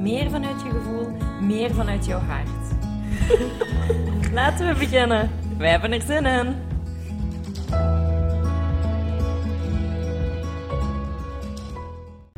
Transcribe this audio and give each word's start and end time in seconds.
meer 0.00 0.30
vanuit 0.30 0.62
je 0.62 0.70
gevoel, 0.70 1.08
meer 1.40 1.74
vanuit 1.74 2.06
jouw 2.06 2.20
hart. 2.20 2.48
Laten 4.32 4.68
we 4.68 4.78
beginnen. 4.78 5.30
Wij 5.58 5.70
hebben 5.70 5.92
er 5.92 6.00
zin 6.00 6.26
in. 6.26 6.54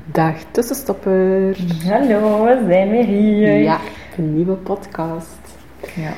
Dag 0.04 0.36
tussenstopper. 0.50 1.56
Hallo, 1.84 2.44
we 2.44 2.64
zijn 2.68 2.90
weer 2.90 3.04
hier. 3.04 3.58
Ja, 3.58 3.80
een 4.16 4.34
nieuwe 4.34 4.54
podcast. 4.54 5.40
Ja. 5.94 6.12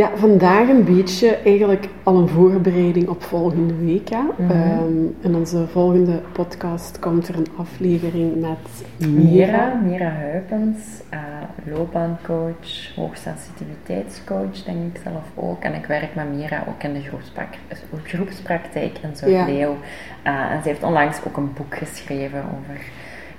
Ja, 0.00 0.10
vandaag 0.16 0.68
een 0.68 0.84
beetje 0.84 1.36
eigenlijk 1.36 1.88
al 2.02 2.16
een 2.16 2.28
voorbereiding 2.28 3.08
op 3.08 3.22
volgende 3.22 3.74
week. 3.74 4.08
Hè. 4.08 4.22
Mhm. 4.36 4.50
Ehm, 4.50 5.04
in 5.20 5.34
onze 5.34 5.66
volgende 5.66 6.20
podcast 6.32 6.98
komt 6.98 7.28
er 7.28 7.36
een 7.36 7.46
aflevering 7.56 8.40
met 8.40 8.84
Mira, 9.10 9.80
Mira 9.84 10.08
Huipens, 10.08 10.78
eh, 11.08 11.18
loopbaancoach, 11.64 12.94
hoogsensitiviteitscoach 12.96 14.62
denk 14.64 14.94
ik 14.94 15.00
zelf 15.02 15.24
ook. 15.34 15.62
En 15.62 15.74
ik 15.74 15.86
werk 15.86 16.14
met 16.14 16.34
Mira 16.34 16.64
ook 16.68 16.82
in 16.82 16.92
de 16.92 17.02
groepsprak 17.02 17.48
groepspraktijk 18.04 18.98
in 19.02 19.16
Zuid-Leeuw. 19.16 19.76
Eh, 20.22 20.50
en 20.50 20.62
ze 20.62 20.68
heeft 20.68 20.82
onlangs 20.82 21.18
ook 21.26 21.36
een 21.36 21.52
boek 21.52 21.76
geschreven 21.76 22.38
over 22.38 22.84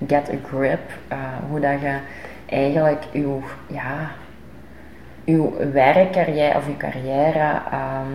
Get 0.08 0.30
a 0.30 0.48
Grip. 0.48 1.00
eh, 1.08 1.18
hoe 1.50 1.60
dat 1.60 1.82
je 1.82 1.98
eigenlijk 2.46 3.04
je, 3.12 3.38
ja, 3.68 4.12
uw 5.26 5.54
werkcarrière 5.74 6.58
of 6.58 6.68
je 6.68 6.78
carrière 6.78 7.60
ehm, 7.72 8.12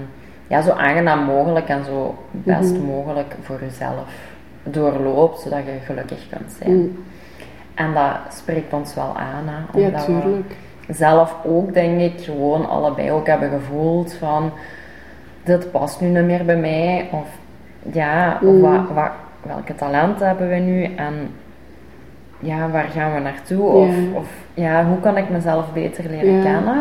ja, 0.47 0.63
zo 0.63 0.71
aangenaam 0.71 1.25
mogelijk 1.25 1.69
en 1.69 1.85
zo 1.85 2.15
best 2.31 2.73
Mhm. 2.75 2.85
mogelijk 2.85 3.35
voor 3.43 3.59
jezelf 3.61 4.05
doorloopt, 4.63 5.41
zodat 5.41 5.59
je 5.65 5.79
gelukkig 5.85 6.29
kunt 6.31 6.53
zijn. 6.59 6.73
Mm, 6.77 7.05
En 7.75 7.95
dat 7.95 8.35
spreekt 8.35 8.73
ons 8.73 8.95
wel 8.95 9.17
aan, 9.17 9.45
hè, 9.49 9.79
Ja, 9.81 9.87
omdat 9.87 10.05
tuurlijk. 10.05 10.55
we 10.87 10.93
zelf 10.95 11.37
ook, 11.45 11.75
denk 11.75 12.01
ik, 12.01 12.21
gewoon 12.21 12.69
allebei 12.69 13.11
ook 13.11 13.27
hebben 13.27 13.51
gevoeld 13.51 14.13
van 14.15 14.51
dit 15.45 15.71
past 15.71 16.01
nu 16.01 16.09
niet 16.09 16.25
meer 16.25 16.45
bij 16.45 16.57
mij, 16.57 17.09
of 17.13 17.27
ja, 17.93 18.33
of 18.35 18.41
Mm. 18.49 18.61
wat, 18.61 18.89
wat, 18.95 19.11
welke 19.43 19.75
talenten 19.75 20.27
hebben 20.27 20.49
we 20.49 20.55
nu 20.55 20.85
en 20.85 21.15
ja, 22.39 22.71
waar 22.71 22.89
gaan 22.89 23.15
we 23.15 23.21
naartoe? 23.21 23.63
Of, 23.69 23.89
Ja. 23.89 24.19
of 24.19 24.29
ja, 24.55 24.87
hoe 24.87 25.01
kan 25.01 25.17
ik 25.17 25.29
mezelf 25.31 25.73
beter 25.73 26.05
leren 26.11 26.33
Ja. 26.33 26.43
kennen? 26.43 26.81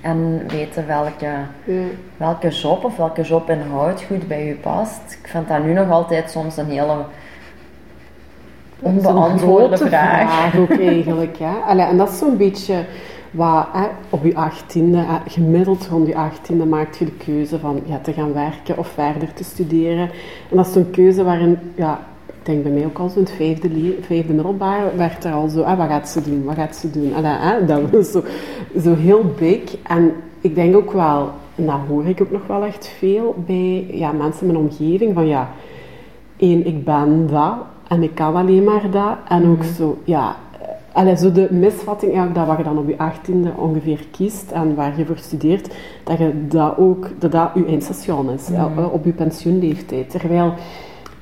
En 0.00 0.42
weten 0.48 0.86
welke, 0.86 1.26
Ja. 1.64 1.82
welke 2.16 2.48
job 2.48 2.84
of 2.84 2.96
welke 2.96 3.22
jobinhoud 3.22 4.02
goed 4.02 4.28
bij 4.28 4.48
u 4.48 4.54
past. 4.54 5.18
Ik 5.22 5.28
vind 5.28 5.48
dat 5.48 5.64
nu 5.64 5.72
nog 5.72 5.90
altijd 5.90 6.30
soms 6.30 6.56
een 6.56 6.66
hele 6.70 6.96
onbeantwoorde 8.80 9.76
grote 9.76 9.86
vraag. 9.86 10.56
ook 10.56 10.80
eigenlijk. 10.88 11.36
Ja. 11.36 11.52
Allee, 11.66 11.86
en 11.86 11.96
dat 11.96 12.08
is 12.08 12.18
zo'n 12.18 12.36
beetje 12.36 12.84
wat 13.30 13.66
hè, 13.72 13.84
op 14.10 14.24
je 14.24 14.34
achttiende, 14.36 15.04
gemiddeld 15.26 15.86
rond 15.90 16.06
je 16.06 16.14
achttiende, 16.16 16.64
maakt 16.66 16.96
je 16.98 17.04
de 17.04 17.12
keuze 17.24 17.58
van 17.58 17.80
ja, 17.84 17.98
te 18.02 18.12
gaan 18.12 18.32
werken 18.32 18.78
of 18.78 18.88
verder 18.88 19.32
te 19.32 19.44
studeren. 19.44 20.10
En 20.50 20.56
dat 20.56 20.66
is 20.66 20.72
zo'n 20.72 20.90
keuze 20.90 21.24
waarin, 21.24 21.58
ja, 21.74 22.00
ik 22.40 22.46
denk 22.46 22.62
bij 22.62 22.72
mij 22.72 22.84
ook 22.84 22.98
al 22.98 23.08
zo'n 23.08 23.26
vijfde, 23.26 23.96
vijfde 24.00 24.32
middelbaar, 24.32 24.96
werd 24.96 25.24
er 25.24 25.32
al 25.32 25.48
zo, 25.48 25.64
hè, 25.64 25.76
wat 25.76 25.88
gaat 25.88 26.08
ze 26.08 26.22
doen, 26.22 26.44
wat 26.44 26.54
gaat 26.54 26.76
ze 26.76 26.90
doen? 26.90 27.14
Allee, 27.14 27.30
hè, 27.30 27.64
dat 27.64 27.90
was 27.90 28.10
zo, 28.10 28.22
zo 28.82 28.94
heel 28.94 29.24
big. 29.38 29.76
En 29.82 30.12
ik 30.40 30.54
denk 30.54 30.76
ook 30.76 30.92
wel, 30.92 31.30
en 31.54 31.66
dat 31.66 31.78
hoor 31.88 32.06
ik 32.06 32.20
ook 32.20 32.30
nog 32.30 32.46
wel 32.46 32.64
echt 32.64 32.88
veel 32.98 33.34
bij 33.46 33.86
ja, 33.90 34.12
mensen 34.12 34.46
in 34.46 34.52
mijn 34.52 34.64
omgeving, 34.64 35.14
van 35.14 35.26
ja, 35.26 35.50
één, 36.36 36.66
ik 36.66 36.84
ben 36.84 37.26
dat 37.26 37.54
en 37.88 38.02
ik 38.02 38.14
kan 38.14 38.36
alleen 38.36 38.64
maar 38.64 38.90
dat. 38.90 39.16
En 39.28 39.50
ook 39.50 39.64
zo, 39.64 39.98
ja, 40.04 40.36
allee, 40.92 41.16
zo 41.16 41.32
de 41.32 41.48
misvatting 41.50 42.12
eigenlijk 42.12 42.34
dat 42.34 42.46
wat 42.46 42.56
je 42.56 42.72
dan 42.72 42.78
op 42.78 42.88
je 42.88 42.98
achttiende 42.98 43.52
ongeveer 43.56 44.06
kiest 44.10 44.50
en 44.50 44.74
waar 44.74 44.98
je 44.98 45.06
voor 45.06 45.18
studeert, 45.18 45.74
dat 46.04 46.18
je 46.18 46.46
dat 46.48 46.76
ook, 46.78 47.08
dat 47.18 47.32
dat 47.32 47.50
je 47.54 47.64
eindstation 47.64 48.30
is, 48.30 48.50
eh, 48.50 48.92
op 48.92 49.04
je 49.04 49.12
pensioenleeftijd. 49.12 50.10
Terwijl, 50.10 50.54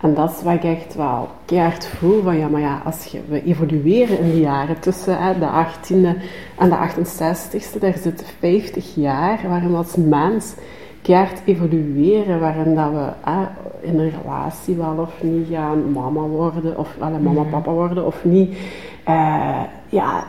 en 0.00 0.14
dat 0.14 0.30
is 0.30 0.42
wat 0.42 0.54
ik 0.54 0.64
echt 0.64 0.94
wel 0.94 1.28
keihard 1.44 1.86
voel, 1.86 2.22
van 2.22 2.38
ja, 2.38 2.48
maar 2.48 2.60
ja, 2.60 2.82
als 2.84 3.04
je, 3.04 3.20
we 3.28 3.42
evolueren 3.44 4.18
in 4.18 4.30
die 4.30 4.40
jaren 4.40 4.80
tussen 4.80 5.18
hè, 5.18 5.38
de 5.38 5.46
18e 5.46 6.22
en 6.58 6.68
de 6.68 6.76
68e, 6.76 7.78
daar 7.80 7.98
zitten 7.98 8.26
50 8.38 8.94
jaar 8.94 9.40
waarin 9.48 9.70
we 9.70 9.76
als 9.76 9.96
mens 9.96 10.54
keihard 11.02 11.40
evolueren, 11.44 12.40
waarin 12.40 12.74
dat 12.74 12.90
we 12.90 13.30
hè, 13.30 13.46
in 13.80 13.98
een 13.98 14.12
relatie 14.22 14.74
wel 14.74 14.96
of 14.98 15.22
niet 15.22 15.46
gaan 15.50 15.92
mama 15.92 16.20
worden, 16.20 16.78
of 16.78 16.94
alle 16.98 17.18
mama 17.18 17.42
papa 17.42 17.70
worden, 17.70 18.06
of 18.06 18.24
niet 18.24 18.56
eh, 19.04 19.62
ja, 19.88 20.24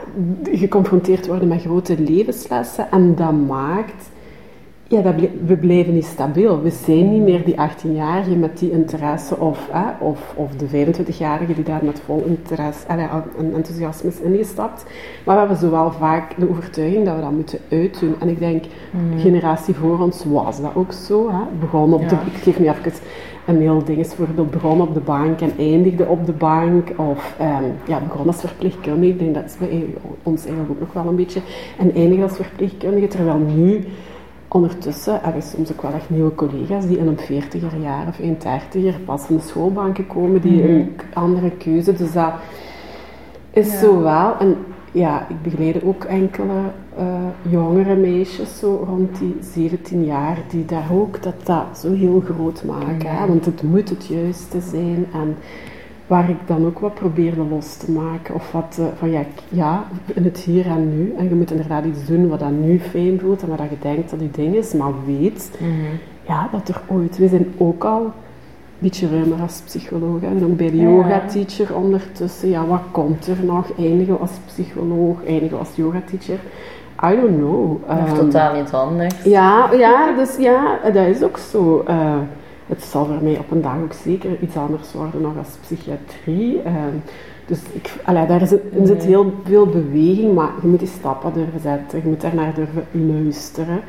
geconfronteerd 0.51 1.28
worden 1.28 1.47
met 1.47 1.62
grote 1.62 2.01
levenslessen. 2.01 2.91
En 2.91 3.16
dat 3.16 3.34
maakt, 3.47 4.09
ja, 4.89 5.01
dat 5.01 5.16
ble- 5.16 5.31
we 5.45 5.57
blijven 5.57 5.94
niet 5.94 6.05
stabiel. 6.05 6.61
We 6.61 6.69
zijn 6.69 7.11
niet 7.11 7.22
meer 7.22 7.45
die 7.45 7.55
18-jarige 7.55 8.35
met 8.35 8.57
die 8.59 8.72
interesse, 8.72 9.38
of, 9.38 9.67
hè, 9.72 10.05
of, 10.05 10.33
of 10.35 10.51
de 10.55 10.66
25-jarige 10.67 11.53
die 11.53 11.63
daar 11.63 11.83
met 11.83 12.01
vol 12.05 12.23
interesse 12.25 12.88
en 12.88 13.09
enthousiasme 13.55 14.09
is 14.09 14.19
ingestapt. 14.19 14.85
Maar 15.23 15.33
we 15.35 15.39
hebben 15.39 15.57
zowel 15.57 15.91
vaak 15.91 16.39
de 16.39 16.50
overtuiging 16.50 17.05
dat 17.05 17.16
we 17.16 17.22
dat 17.22 17.31
moeten 17.31 17.59
uitdoen. 17.69 18.16
En 18.19 18.29
ik 18.29 18.39
denk, 18.39 18.63
de 18.63 19.19
generatie 19.19 19.73
voor 19.75 20.00
ons 20.00 20.25
was 20.25 20.61
dat 20.61 20.72
ook 20.75 20.91
zo. 20.91 21.29
Hè? 21.29 21.41
Begon 21.59 21.94
op 21.94 22.09
de, 22.09 22.16
ik 22.16 22.41
geef 22.41 22.59
nu 22.59 22.67
even 22.69 22.91
een 23.45 23.61
heel 23.61 23.83
ding, 23.83 24.00
is 24.00 24.13
voorbeeld 24.13 24.51
begon 24.51 24.81
op 24.81 24.94
de 24.94 25.00
bank 25.00 25.41
en 25.41 25.51
eindigde 25.57 26.06
op 26.06 26.25
de 26.25 26.31
bank. 26.31 26.89
Of 26.95 27.35
ehm, 27.39 27.63
ja, 27.88 28.00
begon 28.00 28.27
als 28.27 28.39
verpleegkundige, 28.39 29.11
ik 29.11 29.19
denk 29.19 29.33
dat 29.33 29.45
is 29.45 29.57
bij 29.57 29.85
ons 30.23 30.45
eigenlijk 30.45 30.71
ook 30.71 30.79
nog 30.79 30.94
wel 30.94 31.07
een 31.07 31.16
beetje. 31.16 31.41
En 31.77 31.94
eindigde 31.95 32.23
als 32.23 32.35
verpleegkundige, 32.35 33.07
terwijl 33.07 33.38
nu 33.38 33.83
ondertussen 34.51 35.19
hebben 35.21 35.41
we 35.41 35.47
soms 35.47 35.71
ook 35.71 35.81
wel 35.81 35.93
echt 35.93 36.09
nieuwe 36.09 36.35
collega's 36.35 36.87
die 36.87 36.97
in 36.97 37.07
een 37.07 37.17
40er 37.19 37.81
jaar 37.81 38.07
of 38.07 38.19
een 38.19 38.37
30er 38.37 39.03
pas 39.05 39.21
van 39.21 39.35
de 39.35 39.41
schoolbanken 39.41 40.07
komen, 40.07 40.41
die 40.41 40.69
een 40.69 40.93
k- 40.95 41.03
andere 41.13 41.51
keuze. 41.51 41.93
Dus 41.93 42.11
dat 42.13 42.33
is 43.51 43.71
Ja. 43.71 43.77
zo 43.79 44.01
wel. 44.01 44.38
En 44.39 44.55
ja, 44.91 45.27
ik 45.29 45.41
begeleide 45.41 45.85
ook 45.85 46.03
enkele 46.03 46.53
eh, 46.97 47.05
jongere 47.51 47.95
meisjes, 47.95 48.59
zo 48.59 48.83
rond 48.88 49.19
die 49.19 49.35
17 49.53 50.05
jaar, 50.05 50.38
die 50.49 50.65
daar 50.65 50.88
ook 50.93 51.23
dat, 51.23 51.33
dat 51.43 51.77
zo 51.77 51.93
heel 51.93 52.23
groot 52.33 52.63
maken. 52.63 53.09
Hè? 53.17 53.27
Want 53.27 53.45
het 53.45 53.63
moet 53.63 53.89
het 53.89 54.05
juiste 54.05 54.59
zijn. 54.61 55.05
En 55.13 55.35
waar 56.09 56.29
ik 56.29 56.37
dan 56.45 56.65
ook 56.65 56.79
wat 56.79 56.93
probeerde 56.93 57.43
los 57.49 57.75
te 57.77 57.91
maken. 57.91 58.35
Of 58.35 58.51
wat 58.51 58.77
eh, 58.79 58.85
van 58.97 59.09
ja, 59.11 59.21
ja, 59.49 59.83
in 60.13 60.23
het 60.23 60.37
hier 60.37 60.65
en 60.67 60.97
nu. 60.97 61.13
En 61.17 61.29
je 61.29 61.35
moet 61.35 61.51
inderdaad 61.51 61.85
iets 61.85 62.05
doen 62.05 62.27
wat 62.29 62.39
dat 62.39 62.51
nu 62.51 62.79
fijn 62.79 63.19
voelt 63.19 63.41
en 63.41 63.49
wat 63.49 63.57
dat 63.57 63.69
je 63.69 63.77
denkt 63.81 64.09
dat 64.09 64.19
je 64.19 64.31
ding 64.31 64.55
is. 64.55 64.73
Maar 64.73 64.91
weet 65.05 65.51
ja, 66.27 66.49
dat 66.51 66.67
er 66.67 66.81
ooit, 66.87 67.17
we 67.17 67.27
zijn 67.27 67.53
ook 67.57 67.83
al 67.83 68.01
een 68.05 68.11
beetje 68.77 69.09
ruimer 69.09 69.41
als 69.41 69.61
psycholoog. 69.65 70.21
En 70.21 70.43
ook 70.43 70.57
bij 70.57 70.71
de 70.71 70.77
yoga-teacher 70.77 71.75
ondertussen. 71.75 72.49
Ja, 72.49 72.65
wat 72.65 72.81
komt 72.91 73.27
er 73.27 73.37
nog? 73.45 73.77
Eindigen 73.77 74.19
als 74.19 74.31
psycholoog, 74.45 75.25
eindigen 75.25 75.59
als 75.59 75.69
yoga-teacher. 75.75 76.39
I 77.03 77.15
don't 77.21 77.38
know. 77.38 77.71
Of 77.71 77.97
Ehm, 77.97 78.15
totaal 78.15 78.59
iets 78.62 78.73
anders. 78.73 79.23
ja, 79.23 79.69
ja, 79.73 80.15
dus 80.17 80.38
ja, 80.38 80.79
dat 80.83 81.07
is 81.07 81.23
ook 81.23 81.38
zo. 81.38 81.83
Eh, 81.88 82.15
het 82.69 82.83
zal 82.83 83.06
voor 83.06 83.24
mij 83.24 83.38
op 83.38 83.51
een 83.51 83.62
dag 83.62 83.77
ook 83.83 83.94
zeker 83.94 84.30
iets 84.42 84.56
anders 84.56 84.94
worden 84.94 85.21
nog 85.21 85.38
als 85.38 85.57
psychiatrie. 85.62 86.62
Eh, 86.62 86.74
dus 87.45 87.60
ik, 87.74 87.94
allee, 88.04 88.25
daar 88.25 88.48
zit, 88.48 88.62
er 88.80 88.88
zit 88.88 89.04
heel 89.04 89.33
veel 89.44 89.66
beweging, 89.66 90.33
maar 90.36 90.51
je 90.62 90.68
moet 90.68 90.80
die 90.80 90.88
stappen 90.88 91.33
durven 91.33 91.60
zetten. 91.60 92.01
Je 92.04 92.07
moet 92.07 92.21
daar 92.21 92.36
naar 92.36 92.54
durven 92.54 92.86
luisteren, 92.92 93.81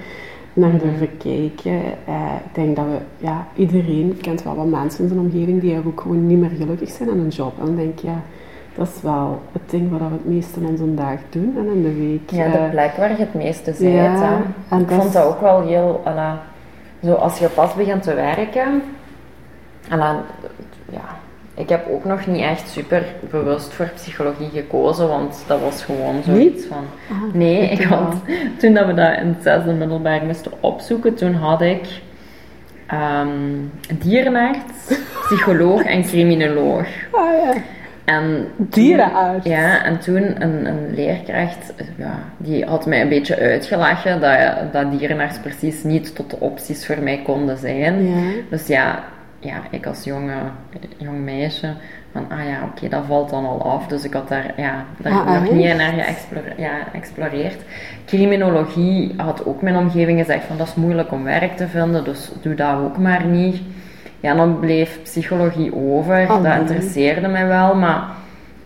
naar 0.53 0.79
durven 0.79 1.17
kijken. 1.17 1.81
Eh, 2.05 2.35
ik 2.45 2.55
denk 2.55 2.77
dat 2.77 2.85
we, 2.85 3.27
ja, 3.27 3.47
iedereen 3.55 4.19
kent 4.21 4.43
wel 4.43 4.55
wat 4.55 4.67
mensen 4.67 5.03
in 5.03 5.09
zijn 5.09 5.21
omgeving 5.21 5.61
die 5.61 5.77
ook 5.87 6.01
gewoon 6.01 6.27
niet 6.27 6.39
meer 6.39 6.51
gelukkig 6.59 6.91
zijn 6.91 7.11
aan 7.11 7.19
een 7.19 7.29
job. 7.29 7.53
En 7.59 7.67
dan 7.67 7.77
denk 7.77 7.99
ja, 7.99 8.23
dat 8.75 8.89
is 8.89 9.03
wel 9.03 9.41
het 9.53 9.71
ding 9.71 9.91
wat 9.91 10.01
we 10.01 10.05
het 10.05 10.29
meest 10.29 10.57
in 10.57 10.67
onze 10.67 10.95
dag 10.95 11.19
doen 11.31 11.55
en 11.57 11.67
in 11.67 11.83
de 11.83 11.95
week. 11.95 12.31
Ja, 12.31 12.51
de 12.51 12.59
eh, 12.59 12.71
plek 12.71 12.97
waar 12.97 13.11
je 13.11 13.17
het 13.17 13.35
meeste 13.35 13.75
bent. 13.79 13.93
ja, 13.95 14.43
en 14.69 14.81
ik 14.81 14.89
vond 14.89 15.13
dat 15.13 15.25
ook 15.25 15.41
wel 15.41 15.61
heel... 15.67 16.01
ala, 16.05 16.49
zo 17.05 17.13
als 17.13 17.39
je 17.39 17.49
pas 17.49 17.75
begint 17.75 18.03
te 18.03 18.15
werken... 18.15 18.83
En 19.89 19.99
dan, 19.99 20.23
ja, 20.91 21.17
ik 21.55 21.69
heb 21.69 21.89
ook 21.89 22.05
nog 22.05 22.27
niet 22.27 22.43
echt 22.43 22.69
super 22.69 23.05
bewust 23.31 23.73
voor 23.73 23.91
psychologie 23.95 24.51
gekozen, 24.51 25.09
want 25.09 25.45
dat 25.47 25.61
was 25.61 25.83
gewoon 25.83 26.23
zoiets 26.25 26.65
van... 26.67 26.85
Ah, 27.11 27.35
nee, 27.35 27.69
ik 27.69 27.83
had, 27.83 28.15
toen 28.59 28.75
dat 28.75 28.87
we 28.87 28.95
dat 28.95 29.17
in 29.17 29.27
het 29.27 29.43
zesde 29.43 29.73
middelbaar 29.73 30.25
moesten 30.25 30.53
opzoeken, 30.61 31.15
toen 31.15 31.35
had 31.35 31.61
ik 31.61 31.89
ehm 32.87 33.29
dierenarts, 33.99 34.99
psycholoog 35.25 35.83
en 35.83 36.03
criminoloog. 36.03 36.87
Ah 37.11 37.33
ja. 37.45 37.55
En 38.11 38.47
Dierenarts. 38.57 39.47
Ja, 39.47 39.85
en 39.85 39.99
toen 39.99 40.43
een, 40.43 40.67
een 40.67 40.95
leerkracht, 40.95 41.73
ja, 41.97 42.19
die 42.37 42.65
had 42.65 42.87
mij 42.87 43.01
een 43.01 43.09
beetje 43.09 43.39
uitgelachen 43.39 44.21
dat, 44.21 44.73
dat 44.73 44.99
dierenarts 44.99 45.39
precies 45.39 45.83
niet 45.83 46.15
tot 46.15 46.31
de 46.31 46.41
opties 46.41 46.87
voor 46.87 47.03
mij 47.03 47.21
konden 47.25 47.59
zijn. 47.59 48.07
Ja. 48.09 48.33
Dus 48.51 48.67
ja, 48.67 49.05
ja, 49.39 49.55
ik 49.71 49.87
als 49.87 50.05
jonge, 50.05 50.35
jong 50.97 51.19
meisje, 51.25 51.73
van 52.13 52.27
ah 52.31 52.45
ja, 52.45 52.59
oké, 52.73 52.89
dat 52.89 53.03
valt 53.07 53.31
dan 53.31 53.45
al 53.47 53.63
af. 53.63 53.87
Dus 53.87 54.05
ik 54.05 54.13
had 54.13 54.29
daar, 54.29 54.53
ja, 54.57 54.85
daar 54.99 55.13
Ah, 55.13 55.27
nog 55.27 55.43
echt? 55.43 55.53
niet 55.53 55.77
naar 55.77 55.93
geëxplore- 55.93 56.55
ja, 56.57 56.71
geëxploreerd. 56.93 57.57
Criminologie 58.07 59.15
had 59.17 59.45
ook 59.47 59.63
mijn 59.63 59.77
omgeving 59.77 60.19
gezegd 60.19 60.45
van 60.45 60.57
dat 60.57 60.67
is 60.67 60.75
moeilijk 60.75 61.13
om 61.13 61.25
werk 61.25 61.57
te 61.57 61.67
vinden, 61.69 62.05
dus 62.05 62.31
doe 62.43 62.55
dat 62.55 62.75
ook 62.77 62.99
maar 62.99 63.25
niet. 63.25 63.61
Ja, 64.21 64.35
dan 64.35 64.59
bleef 64.61 64.99
psychologie 65.03 65.75
over. 65.75 66.21
Oh, 66.23 66.29
dat 66.29 66.43
nee. 66.43 66.59
interesseerde 66.61 67.29
mij 67.29 67.47
wel, 67.47 67.75
maar 67.75 68.03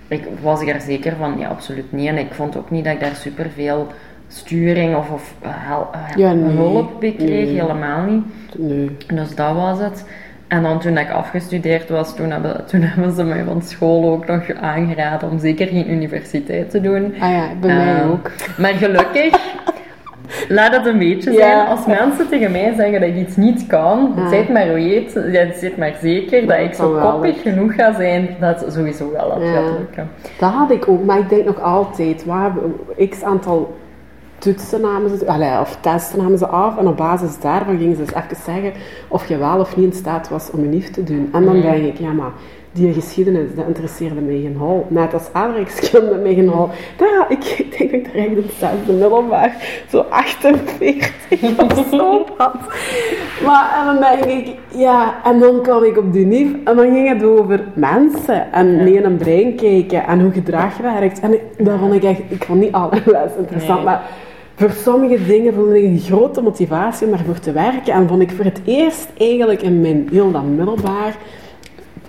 ik 0.09 0.25
was 0.43 0.63
er 0.63 0.81
zeker 0.81 1.17
van, 1.19 1.35
ja, 1.39 1.49
absoluut 1.49 1.93
niet. 1.93 2.09
En 2.09 2.19
ik 2.19 2.33
vond 2.33 2.57
ook 2.57 2.71
niet 2.71 2.85
dat 2.85 2.93
ik 2.93 3.01
daar 3.01 3.15
superveel 3.17 3.87
sturing 4.29 4.97
of, 4.97 5.11
of 5.11 5.35
hel- 5.47 5.91
Ja, 6.17 6.33
nee. 6.33 6.57
hulp 6.57 7.01
bij 7.01 7.13
kreeg, 7.13 7.29
Nee. 7.47 7.61
helemaal 7.61 8.03
niet. 8.05 8.25
Nee. 8.59 8.97
Dus 9.15 9.35
dat 9.35 9.55
was 9.55 9.79
het. 9.79 10.05
En 10.49 10.63
dan 10.63 10.81
toen 10.81 10.99
ik 10.99 11.11
afgestudeerd 11.11 11.89
was, 11.89 12.17
toen 12.17 12.31
hebben, 12.31 12.67
toen 12.67 12.83
hebben 12.89 13.13
ze 13.13 13.25
mij 13.25 13.45
van 13.45 13.63
school 13.63 14.11
ook 14.13 14.27
nog 14.27 14.53
aangeraden 14.61 15.31
om 15.31 15.39
zeker 15.39 15.67
geen 15.67 15.91
universiteit 15.91 16.71
te 16.71 16.81
doen. 16.81 17.15
Ah 17.21 17.31
ja, 17.31 17.47
bij 17.61 17.75
mij 17.75 17.95
Eh, 18.01 18.11
ook. 18.11 18.31
Maar 18.59 18.73
gelukkig, 18.75 19.35
laat 20.49 20.73
het 20.77 20.87
een 20.87 20.99
beetje 20.99 21.33
Ja. 21.33 21.39
zijn. 21.39 21.67
Als 21.67 21.87
mensen 21.87 22.29
tegen 22.29 22.51
mij 22.53 22.73
zeggen 22.77 23.01
dat 23.01 23.09
ik 23.09 23.17
iets 23.17 23.37
niet 23.37 23.67
kan, 23.67 24.13
Ja. 24.17 24.29
zeg 24.29 24.49
maar 24.49 24.73
weet, 24.75 25.11
zeg 25.57 25.77
maar 25.77 25.95
zeker 26.03 26.47
dat 26.47 26.59
ik 26.59 26.75
zo 26.75 26.99
koppig 27.01 27.43
genoeg 27.43 27.75
ga 27.75 27.93
zijn, 27.95 28.29
dat 28.41 28.65
sowieso 28.69 29.11
wel 29.13 29.29
dat 29.29 29.39
gaat 29.55 29.79
lukken. 29.79 30.09
Dat 30.39 30.51
had 30.51 30.71
ik 30.71 30.89
ook, 30.89 31.05
maar 31.05 31.19
ik 31.19 31.29
denk 31.29 31.45
nog 31.45 31.61
altijd, 31.63 32.25
waar 32.25 32.53
x 33.11 33.23
aantal 33.23 33.77
toetsen 34.39 34.81
namen 34.81 35.19
ze, 35.19 35.27
allee, 35.27 35.61
of 35.61 35.79
testen 35.81 36.19
namen 36.19 36.39
ze 36.39 36.47
af 36.47 36.79
en 36.79 36.87
op 36.87 36.97
basis 36.97 37.39
daarvan 37.41 37.79
gingen 37.79 37.97
ze 37.97 38.01
eens 38.03 38.15
even 38.15 38.37
zeggen 38.45 38.73
of 39.09 39.27
je 39.29 39.37
wel 39.37 39.59
of 39.59 39.77
niet 39.77 39.87
in 39.87 39.93
staat 39.93 40.29
was 40.29 40.51
om 40.51 40.61
een 40.63 40.69
NIF 40.71 40.91
te 40.91 41.03
doen. 41.05 41.29
En 41.33 41.45
dan 41.45 41.61
denk 41.61 41.85
ik, 41.85 41.99
ja 41.99 42.11
maar, 42.13 42.31
die 42.75 42.93
geschiedenis, 42.93 43.55
dat 43.57 43.67
interesseerde 43.67 44.21
mij 44.21 44.41
geen 44.43 44.57
hol. 44.57 44.87
Net 44.89 45.15
als 45.15 45.29
aardrijkskunde 45.33 46.15
mij 46.23 46.35
geen 46.35 46.49
hol. 46.49 46.69
Daar, 46.97 47.27
ik, 47.29 47.45
ik 47.65 47.79
denk 47.79 47.91
dat 47.91 48.01
ik 48.01 48.05
daar 48.13 48.15
echt 48.23 48.29
in 48.31 48.37
het 48.37 48.53
zesde 48.59 48.93
middelbaar 48.93 49.57
zo 49.91 49.99
48 50.11 51.13
of 51.63 51.87
zo 51.91 52.25
had. 52.37 52.55
Maar 53.45 53.77
en 53.81 53.85
dan 54.01 54.01
denk 54.19 54.25
ik, 54.47 54.55
ja, 54.77 55.15
en 55.25 55.39
dan 55.39 55.63
kwam 55.63 55.83
ik 55.85 55.99
op 55.99 56.13
de 56.13 56.19
NIF 56.19 56.49
en 56.65 56.77
dan 56.77 56.93
ging 56.93 57.09
het 57.09 57.23
over 57.25 57.61
mensen 57.75 58.53
en 58.53 58.77
mee 58.85 59.05
een 59.05 59.17
brein 59.17 59.55
kijken 59.57 60.07
en 60.07 60.21
hoe 60.21 60.33
gedrag 60.33 60.77
werkt. 60.77 61.21
En 61.21 61.33
ik- 61.33 61.65
dat 61.65 61.79
vond 61.79 61.95
ik 61.95 62.03
echt, 62.05 62.21
ik 62.29 62.45
vond 62.45 62.61
niet 62.61 62.73
alle 62.73 63.03
les 63.05 63.31
interessant, 63.39 63.77
Nee. 63.77 63.85
maar 63.85 64.03
voor 64.55 64.71
sommige 64.71 65.27
dingen 65.27 65.55
voelde 65.55 65.79
ik 65.79 65.85
een 65.85 65.99
grote 65.99 66.41
motivatie 66.43 67.07
om 67.07 67.13
daarvoor 67.13 67.39
te 67.39 67.53
werken. 67.53 67.93
En 67.93 68.09
vond 68.09 68.23
ik 68.23 68.31
voor 68.31 68.45
het 68.45 68.61
eerst 68.65 69.09
eigenlijk 69.19 69.63
in 69.63 69.81
mijn 69.81 70.09
heel 70.13 70.31
dat 70.31 70.43
middelbaar, 70.45 71.17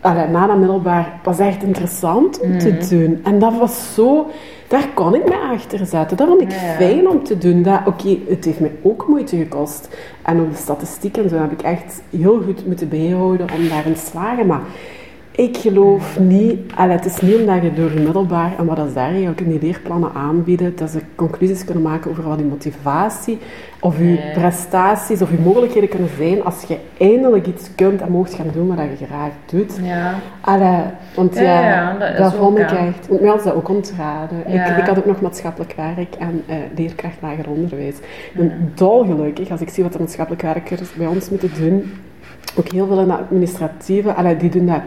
allee, 0.05 0.27
na 0.27 0.47
dat 0.47 0.57
middelbaar, 0.57 1.19
was 1.23 1.39
echt 1.39 1.63
interessant 1.63 2.39
om 2.39 2.57
te 2.57 2.69
Mhm. 2.69 2.89
doen. 2.89 3.19
En 3.23 3.39
dat 3.39 3.57
was 3.57 3.93
zo, 3.93 4.27
daar 4.67 4.87
kon 4.93 5.15
ik 5.15 5.25
me 5.25 5.37
achter 5.53 5.85
zetten. 5.85 6.17
Dat 6.17 6.27
vond 6.27 6.41
ik 6.41 6.51
Ja, 6.51 6.61
ja. 6.65 6.73
fijn 6.73 7.09
om 7.09 7.23
te 7.23 7.37
doen. 7.37 7.65
Oké, 7.85 8.17
het 8.29 8.45
heeft 8.45 8.59
me 8.59 8.69
ook 8.81 9.07
moeite 9.07 9.37
gekost. 9.37 9.89
En 10.23 10.39
ook 10.39 10.51
de 10.51 10.57
statistiek 10.57 11.17
en 11.17 11.29
zo 11.29 11.35
heb 11.37 11.51
ik 11.51 11.61
echt 11.61 12.01
heel 12.09 12.41
goed 12.45 12.65
moeten 12.67 12.89
bijhouden 12.89 13.47
om 13.57 13.67
daarin 13.69 13.93
te 13.93 14.05
slagen. 14.05 14.45
Maar 14.45 14.61
ik 15.35 15.57
geloof 15.57 16.19
niet, 16.19 16.59
allee, 16.75 16.95
het 16.95 17.05
is 17.05 17.19
niet 17.21 17.35
omdat 17.35 17.61
je 17.61 17.73
door 17.73 17.93
je 17.93 17.99
middelbaar 17.99 18.51
en 18.57 18.65
wat 18.65 18.77
ze 18.77 18.93
daar 18.93 19.09
eigenlijk 19.09 19.41
in 19.41 19.49
die 19.49 19.61
leerplannen 19.61 20.11
aanbieden, 20.13 20.75
dat 20.75 20.89
ze 20.89 20.99
conclusies 21.15 21.65
kunnen 21.65 21.83
maken 21.83 22.11
over 22.11 22.23
wat 22.23 22.39
je 22.39 22.45
motivatie 22.45 23.37
of 23.79 23.97
je 23.97 24.03
Nee. 24.03 24.31
prestaties 24.33 25.21
of 25.21 25.31
je 25.31 25.37
mogelijkheden 25.43 25.89
kunnen 25.89 26.09
zijn 26.17 26.43
als 26.43 26.63
je 26.67 26.77
eindelijk 26.97 27.47
iets 27.47 27.69
kunt 27.75 28.01
en 28.01 28.11
mocht 28.11 28.33
gaan 28.33 28.45
doen 28.53 28.67
wat 28.67 28.77
je 28.99 29.05
graag 29.05 29.31
doet. 29.45 29.79
Ja. 29.83 30.13
Allee, 30.41 30.83
want 31.15 31.35
Ja, 31.35 31.41
ja, 31.41 31.59
ja, 31.69 31.97
dat 31.97 32.17
dat 32.17 32.33
vond 32.33 32.59
ook, 32.59 32.63
ik 32.63 32.71
echt. 32.71 33.09
Mij 33.09 33.31
was 33.31 33.43
dat 33.43 33.53
ook 33.53 33.69
ontraden. 33.69 34.37
Ja. 34.47 34.65
Ik, 34.65 34.77
ik 34.77 34.85
had 34.85 34.97
ook 34.97 35.05
nog 35.05 35.21
maatschappelijk 35.21 35.73
werk 35.75 36.15
en 36.19 36.43
eh, 36.45 36.55
leerkracht 36.75 37.17
lager 37.21 37.49
onderwijs. 37.49 37.95
Ik 37.97 38.31
ben 38.33 38.71
dolgelukkig 38.75 39.49
als 39.51 39.61
ik 39.61 39.69
zie 39.69 39.83
wat 39.83 39.93
de 39.93 39.99
maatschappelijk 39.99 40.41
werkers 40.43 40.93
bij 40.93 41.07
ons 41.07 41.29
moeten 41.29 41.51
doen. 41.59 41.93
Ook 42.57 42.67
heel 42.71 42.87
veel 42.87 42.99
in 42.99 43.11
administratieve. 43.11 44.13
Allee, 44.13 44.37
die 44.37 44.49
doen 44.49 44.65
dat 44.65 44.81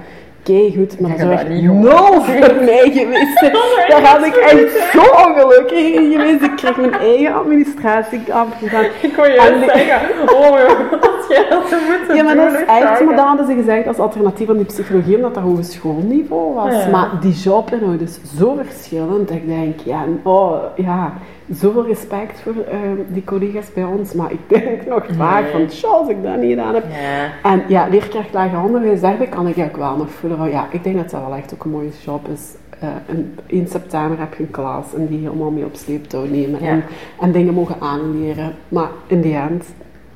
goed, 0.77 1.00
maar 1.00 1.11
dat 1.11 1.19
is 1.21 1.35
echt 1.39 1.49
nul 1.49 2.23
voor 2.23 2.55
mij 2.71 2.91
geweest. 2.95 3.41
Daar 3.89 4.03
had 4.03 4.27
ik 4.27 4.35
echt 4.37 4.89
zo 4.93 5.00
ongelukkig 5.27 5.79
in 5.95 6.11
geweest. 6.12 6.43
Ik 6.43 6.56
kreeg 6.56 6.77
mijn 6.77 6.93
eigen 6.93 7.35
administratiekamp 7.35 8.55
gedaan. 8.62 8.85
Ik 9.03 9.17
En 9.17 9.33
juist 9.35 9.61
die- 9.61 9.71
zeggen, 9.71 10.35
oh 10.35 10.61
jij 11.34 11.46
dat 11.48 11.70
moeten 11.88 12.16
Ja, 12.16 12.22
maar 12.22 12.36
dat 12.36 12.52
is 12.52 12.58
zou 12.98 13.04
maar 13.14 13.36
dat 13.36 13.46
ze 13.46 13.54
gezegd 13.54 13.86
als 13.86 13.98
alternatief 13.98 14.48
aan 14.48 14.56
die 14.56 14.64
psychologie, 14.64 15.16
omdat 15.16 15.34
dat 15.34 15.42
hogeschoolniveau 15.42 16.54
was. 16.54 16.72
Ja. 16.84 16.90
Maar 16.90 17.10
die 17.20 17.32
jobinhoud 17.32 18.00
is 18.00 18.19
zo 18.36 18.58
verschillend, 18.64 19.28
dat 19.28 19.36
ik 19.36 19.46
denk, 19.46 19.80
ja, 19.80 20.04
oh, 20.22 20.56
ja, 20.76 21.12
zoveel 21.50 21.86
respect 21.86 22.40
voor 22.40 22.52
eh, 22.70 22.78
die 23.08 23.25
collega's 23.25 23.72
bij 23.72 23.84
ons, 23.84 24.12
maar 24.12 24.32
ik 24.32 24.40
denk 24.46 24.86
nog 24.86 25.04
vaak 25.16 25.42
Nee. 25.42 25.52
van, 25.52 25.66
tja, 25.66 25.88
als 25.88 26.08
ik 26.08 26.22
dat 26.22 26.36
niet 26.36 26.50
gedaan 26.50 26.75
heb. 26.75 26.84
Ja. 26.90 27.50
En 27.50 27.62
ja, 27.69 27.86
leerkracht 27.90 28.32
lager 28.32 28.62
onderwijs, 28.62 29.00
daarbij 29.00 29.26
kan 29.26 29.46
ik 29.46 29.58
ook 29.58 29.76
wel 29.76 29.96
nog 29.96 30.10
voelen 30.10 30.38
van, 30.38 30.50
ja, 30.50 30.66
ik 30.70 30.84
denk 30.84 30.96
dat 30.96 31.10
dat 31.10 31.20
wel 31.20 31.34
echt 31.34 31.54
ook 31.54 31.64
een 31.64 31.70
mooie 31.70 31.90
job 32.04 32.28
is. 32.28 32.54
Eh, 32.80 32.88
in 33.06 33.38
1 33.46 33.66
september 33.69 34.19
heb 34.19 34.34
je 34.34 34.42
een 34.42 34.50
klas 34.50 34.94
en 34.94 35.06
die 35.06 35.19
helemaal 35.19 35.50
mee 35.50 35.64
op 35.64 35.75
sleeptouw 35.75 36.25
nemen 36.25 36.62
Ja. 36.62 36.69
en, 36.69 36.84
en 37.20 37.32
dingen 37.32 37.54
mogen 37.54 37.76
aanleren. 37.78 38.54
Maar 38.69 38.88
in 39.06 39.22
the 39.22 39.34
end, 39.34 39.64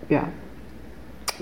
ja, 0.07 0.23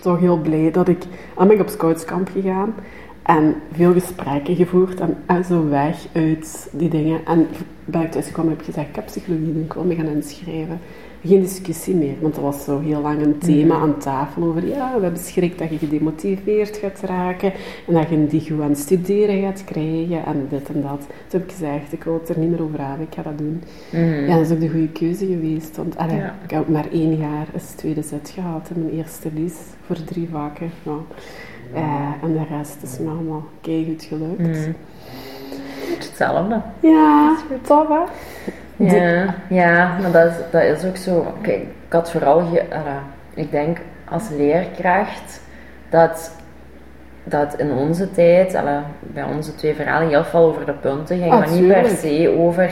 toch 0.02 0.18
heel 0.18 0.38
blij 0.38 0.70
dat 0.70 0.88
ik... 0.88 1.02
Dan 1.36 1.46
ben 1.46 1.56
ik 1.56 1.62
op 1.62 1.68
scoutskamp 1.68 2.28
gegaan 2.32 2.74
en 3.22 3.54
veel 3.72 3.92
gesprekken 3.92 4.56
gevoerd 4.56 5.00
en, 5.00 5.16
en 5.26 5.44
zo 5.44 5.68
weg 5.68 6.06
uit 6.12 6.68
die 6.72 6.88
dingen. 6.88 7.20
En 7.26 7.46
ben 7.84 8.02
ik 8.02 8.12
en 8.12 8.48
heb 8.48 8.62
gezegd, 8.64 8.88
ik 8.88 8.94
heb 8.94 9.06
psychologie 9.06 9.52
ik 9.64 9.72
wil 9.72 9.84
me 9.84 9.94
gaan 9.94 10.06
inschrijven. 10.06 10.80
Geen 11.24 11.40
discussie 11.40 11.94
meer, 11.94 12.14
want 12.20 12.36
er 12.36 12.42
was 12.42 12.64
zo 12.64 12.78
heel 12.80 13.00
lang 13.00 13.22
een 13.22 13.38
thema 13.38 13.74
aan 13.74 13.98
tafel 13.98 14.42
over, 14.42 14.66
ja, 14.66 14.94
we 14.96 15.02
hebben 15.02 15.20
schrik 15.20 15.58
dat 15.58 15.70
je 15.70 15.78
gedemotiveerd 15.78 16.76
gaat 16.76 17.00
raken 17.04 17.52
en 17.86 17.94
dat 17.94 18.08
je 18.08 18.16
niet 18.16 18.48
goed 18.48 18.60
aan 18.60 18.68
het 18.68 18.78
studeren 18.78 19.42
gaat 19.42 19.64
krijgen 19.64 20.24
en 20.24 20.46
dit 20.50 20.68
en 20.68 20.82
dat. 20.82 20.98
Toen 21.00 21.40
heb 21.40 21.42
ik 21.44 21.50
gezegd, 21.50 21.92
ik 21.92 22.04
wil 22.04 22.14
het 22.14 22.28
er 22.28 22.38
niet 22.38 22.50
meer 22.50 22.62
over 22.62 22.86
hebben, 22.86 23.06
ik 23.06 23.14
ga 23.14 23.22
dat 23.22 23.38
doen. 23.38 23.62
Mhm. 23.92 24.24
Ja, 24.28 24.36
dat 24.36 24.46
is 24.46 24.52
ook 24.52 24.60
de 24.60 24.68
goede 24.68 24.88
keuze 24.88 25.26
geweest. 25.26 25.76
Want 25.76 25.96
allee, 25.96 26.16
Ja. 26.16 26.34
ik 26.44 26.50
heb 26.50 26.68
maar 26.68 26.86
één 26.92 27.16
jaar 27.16 27.46
als 27.54 27.64
tweede 27.70 28.02
zet 28.02 28.30
gehad 28.34 28.70
in 28.74 28.82
mijn 28.84 28.96
eerste 28.96 29.28
lies 29.34 29.54
voor 29.86 30.04
drie 30.04 30.28
vakken. 30.32 30.70
Ja. 30.82 30.96
Eh, 31.74 32.22
en 32.22 32.32
de 32.32 32.56
rest 32.56 32.76
is 32.82 32.98
me 32.98 33.08
allemaal 33.10 33.44
goed 33.62 34.02
gelukt. 34.02 34.38
Mhm. 34.38 34.72
Hetzelfde. 35.98 36.60
Ja, 36.80 37.36
toch 37.62 37.88
hè? 37.88 38.02
Ja, 38.88 39.34
ja 39.48 39.96
maar 40.00 40.12
dat 40.12 40.30
is, 40.30 40.36
dat 40.50 40.62
is 40.62 40.84
ook 40.84 40.96
zo. 40.96 41.34
Kijk, 41.40 41.60
ik 41.60 41.92
had 41.92 42.10
vooral, 42.10 42.40
ge, 42.40 42.62
ik 43.34 43.50
denk 43.50 43.78
als 44.04 44.28
leerkracht, 44.36 45.40
dat, 45.88 46.32
dat 47.24 47.54
in 47.58 47.72
onze 47.72 48.10
tijd, 48.10 48.60
bij 49.00 49.24
onze 49.24 49.54
twee 49.54 49.74
verhalen, 49.74 50.08
heel 50.08 50.24
veel 50.24 50.40
over 50.40 50.66
de 50.66 50.72
punten 50.72 51.18
ging, 51.18 51.30
maar 51.30 51.50
niet 51.50 51.68
per 51.68 51.88
se 51.88 52.34
over 52.38 52.70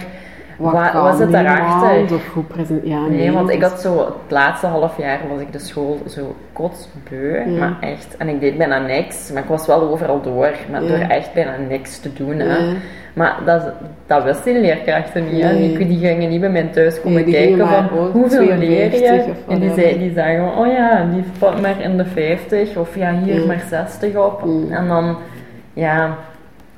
Wat 0.59 0.93
wat 0.93 1.17
zit 1.17 1.31
daarachter. 1.33 2.15
Of. 2.15 2.69
Ja, 2.83 3.01
nee, 3.01 3.19
Nee, 3.19 3.33
want 3.33 3.51
ik 3.51 3.63
had 3.63 3.81
zo, 3.81 3.99
het 3.99 4.15
laatste 4.29 4.67
half 4.67 4.99
jaar 4.99 5.19
was 5.33 5.41
ik 5.41 5.53
de 5.53 5.59
school 5.59 5.99
zo 6.09 6.35
kotsbeu, 6.53 7.51
Ja. 7.51 7.59
maar 7.59 7.77
echt, 7.81 8.17
en 8.17 8.29
ik 8.29 8.41
deed 8.41 8.59
bijna 8.59 8.79
niks, 8.79 9.33
maar 9.33 9.43
ik 9.43 9.49
was 9.49 9.67
wel 9.67 9.81
overal 9.81 10.21
door, 10.21 10.51
maar 10.71 10.83
Ja. 10.83 10.89
door 10.89 10.99
echt 10.99 11.33
bijna 11.33 11.57
niks 11.69 11.99
te 12.01 12.13
doen. 12.13 12.39
Hè. 12.39 12.75
Maar 13.15 13.37
dat, 13.45 13.63
dat 14.07 14.25
wisten 14.25 14.53
die 14.53 14.63
leerkrachten 14.63 15.25
niet. 15.25 15.43
Nee. 15.43 15.77
Die, 15.77 15.87
die 15.87 15.99
gingen 15.99 16.29
niet 16.29 16.41
bij 16.41 16.51
mij 16.51 16.63
thuis 16.73 17.01
komen 17.01 17.25
Nee, 17.25 17.33
kijken 17.33 17.69
van 17.69 17.89
hoeveel 18.13 18.57
leer 18.57 18.89
52 18.91 19.27
je? 19.27 19.33
En 19.53 19.59
die, 19.61 19.73
zei, 19.75 19.99
die 19.99 20.13
zagen 20.15 20.57
oh 20.57 20.67
ja, 20.67 21.05
die 21.13 21.23
valt 21.39 21.61
maar 21.61 21.81
in 21.81 21.97
de 21.97 22.05
50 22.05 22.77
of 22.77 22.97
ja, 22.97 23.15
hier 23.25 23.47
maar 23.47 23.63
60 23.69 24.17
op. 24.17 24.43
En 24.71 24.89
dan, 24.89 25.17
ja, 25.73 26.17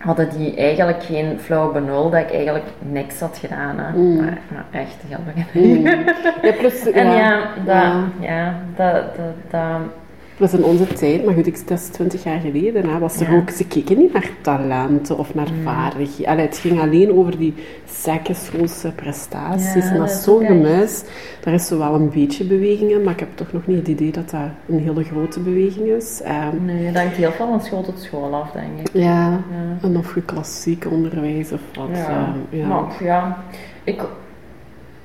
hadden 0.01 0.29
die 0.39 0.57
eigenlijk 0.57 1.03
geen 1.03 1.39
flauw 1.41 1.73
benul 1.73 2.11
dat 2.11 2.21
ik 2.21 2.33
eigenlijk 2.33 2.65
niks 2.79 3.21
had 3.21 3.39
gedaan. 3.39 3.79
Hè. 3.79 3.99
Mm. 3.99 4.17
Maar, 4.17 4.39
maar 4.53 4.67
echt, 4.71 4.97
heel 5.07 5.19
Mm. 5.53 5.87
Ja, 6.43 6.53
plus, 6.59 6.91
en 6.91 7.11
ja, 7.11 7.41
dat, 7.65 7.75
ja. 7.75 8.05
ja. 8.21 8.55
dat, 8.77 9.17
dat, 9.17 9.35
dat, 9.51 9.81
was 10.41 10.53
in 10.53 10.65
onze 10.65 10.87
tijd, 10.87 11.25
maar 11.25 11.35
goed, 11.35 11.47
ik, 11.47 11.69
dat 11.69 11.79
is 11.79 11.87
twintig 11.87 12.23
jaar 12.25 12.41
geleden, 12.41 12.89
hè, 12.91 12.99
was 12.99 13.21
er 13.21 13.31
Ja. 13.33 13.37
ook, 13.39 13.51
ze 13.51 13.67
keken 13.67 13.99
niet 13.99 14.13
naar 14.13 14.31
talenten 14.41 15.19
of 15.19 15.35
naar 15.35 15.49
vaardigheden. 15.65 16.27
Allee, 16.33 16.47
het 16.47 16.59
ging 16.59 16.81
alleen 16.81 17.13
over 17.13 17.39
die 17.39 17.55
schoolse 18.33 18.93
prestaties. 18.95 19.75
Ja, 19.75 19.81
en 19.81 19.89
dat 19.89 19.99
dat 19.99 20.09
is 20.11 20.17
is 20.17 20.23
zo 20.25 20.35
ook 20.35 20.41
echt- 20.41 20.51
gemist. 20.51 21.11
Daar 21.41 21.55
is 21.55 21.67
zo 21.67 21.79
wel 21.79 21.95
een 21.95 22.11
beetje 22.11 22.45
beweging 22.45 22.91
in, 22.91 23.03
maar 23.03 23.13
ik 23.13 23.21
heb 23.21 23.29
toch 23.35 23.53
nog 23.53 23.67
niet 23.67 23.77
het 23.79 23.89
idee 23.89 24.13
dat 24.13 24.31
dat 24.31 24.41
een 24.69 24.79
hele 24.79 25.05
grote 25.05 25.41
beweging 25.41 25.87
is. 25.89 26.21
Ehm, 26.25 26.65
Nee, 26.65 26.85
dat 26.93 27.03
hangt 27.03 27.17
heel 27.17 27.31
veel 27.33 27.47
van 27.49 27.61
school 27.63 27.83
tot 27.83 27.99
school 27.99 28.35
af, 28.35 28.51
denk 28.51 28.79
ik. 28.81 28.91
ja, 28.93 29.29
Ja. 29.31 29.39
en 29.83 29.97
of 29.97 30.15
je 30.15 30.23
klassiek 30.23 30.87
onderwijs 30.91 31.53
of 31.53 31.61
wat. 31.75 31.89
Ja, 31.93 32.35
ehm, 32.53 33.05
ja, 33.05 33.37
ik, 33.85 34.03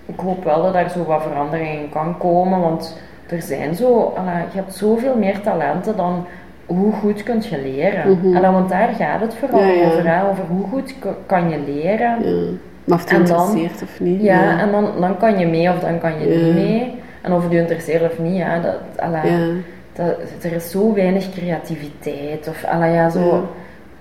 ik 0.06 0.20
hoop 0.20 0.44
wel 0.44 0.62
dat 0.64 0.74
daar 0.74 0.90
zo 0.90 1.04
wat 1.04 1.22
verandering 1.22 1.80
in 1.80 1.90
kan 1.90 2.18
komen, 2.18 2.60
want 2.60 2.98
er 3.30 3.42
zijn 3.42 3.76
zo, 3.76 4.14
je 4.52 4.58
hebt 4.58 4.74
zoveel 4.76 5.16
meer 5.18 5.42
talenten 5.42 5.96
dan 5.98 6.26
hoe 6.66 6.92
goed 6.94 7.24
kun 7.24 7.42
je 7.50 7.62
leren. 7.62 8.12
Mhm. 8.20 8.36
Allee, 8.38 8.52
want 8.52 8.70
daar 8.70 8.88
gaat 8.98 9.22
het 9.22 9.34
vooral 9.36 9.60
Ja, 9.60 9.66
ja. 9.68 9.86
over, 9.86 10.08
hè, 10.16 10.30
over 10.30 10.44
hoe 10.50 10.68
goed 10.68 10.96
kan 11.26 11.50
je 11.50 11.60
leren. 11.66 12.24
Ja. 12.30 12.52
Maar 12.84 12.98
of 12.98 13.10
het 13.10 13.10
dan- 13.10 13.20
interesseert 13.20 13.82
of 13.82 14.00
niet. 14.00 14.22
Ja, 14.22 14.60
en 14.60 14.72
dan, 14.72 14.90
dan 15.00 15.18
kan 15.18 15.40
je 15.40 15.48
mee 15.48 15.70
of 15.70 15.80
dan 15.80 16.00
kan 16.00 16.20
je 16.20 16.26
niet 16.28 16.54
mee. 16.54 16.94
En 17.22 17.34
of 17.34 17.44
het 17.44 17.52
je 17.52 17.58
interesseert 17.60 18.12
of 18.12 18.20
niet, 18.20 18.36
ja, 18.38 18.60
dat, 18.60 18.76
allee, 18.96 19.32
Ja. 19.32 19.48
dat, 19.94 20.16
er 20.42 20.52
is 20.52 20.72
zo 20.72 20.94
weinig 20.94 21.30
creativiteit. 21.32 22.48
Of, 22.50 22.64
allee, 22.64 22.92
ja, 22.94 23.10
zo, 23.10 23.48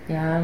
ja, 0.07 0.37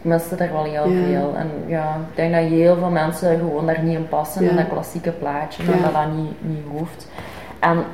ik 0.00 0.04
miste 0.10 0.36
daar 0.36 0.52
wel 0.52 0.64
heel 0.64 0.82
veel. 1.06 1.34
En 1.36 1.50
ja, 1.66 1.96
ik 2.10 2.16
denk 2.16 2.32
dat 2.34 2.42
heel 2.42 2.76
veel 2.76 2.90
mensen 2.90 3.38
gewoon 3.38 3.66
daar 3.66 3.82
niet 3.82 3.96
in 3.96 4.08
passen, 4.08 4.50
in 4.50 4.56
dat 4.56 4.68
klassieke 4.68 5.10
plaatje, 5.10 5.62
en 5.72 5.82
dat 5.82 5.92
dat 5.92 6.16
niet, 6.16 6.34
niet 6.40 6.64
hoeft. 6.78 7.08
En 7.58 7.84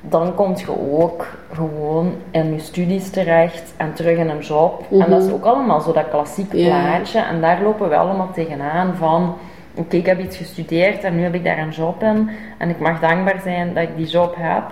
dan 0.00 0.34
kom 0.34 0.56
je 0.56 0.92
ook 0.98 1.26
gewoon 1.52 2.12
in 2.30 2.52
je 2.52 2.58
studies 2.60 3.10
terecht 3.10 3.72
en 3.76 3.92
terug 3.94 4.18
in 4.18 4.28
een 4.28 4.40
job. 4.40 4.86
En 4.90 5.10
dat 5.10 5.22
is 5.22 5.32
ook 5.32 5.44
allemaal 5.44 5.80
zo 5.80 5.92
dat 5.92 6.08
klassieke 6.10 6.56
Mhm. 6.56 6.66
Plaatje. 6.66 7.18
En 7.18 7.40
daar 7.40 7.62
lopen 7.62 7.88
we 7.88 7.96
allemaal 7.96 8.30
tegenaan 8.32 8.94
van... 8.96 9.34
Oké, 9.74 9.96
ik 9.96 10.06
heb 10.06 10.20
iets 10.20 10.36
gestudeerd 10.36 11.04
en 11.04 11.16
nu 11.16 11.22
heb 11.22 11.34
ik 11.34 11.44
daar 11.44 11.58
een 11.58 11.70
job 11.70 12.02
in. 12.02 12.30
En 12.58 12.68
ik 12.68 12.78
mag 12.78 13.00
dankbaar 13.00 13.40
zijn 13.42 13.74
dat 13.74 13.82
ik 13.82 13.96
die 13.96 14.06
job 14.06 14.34
heb. 14.38 14.62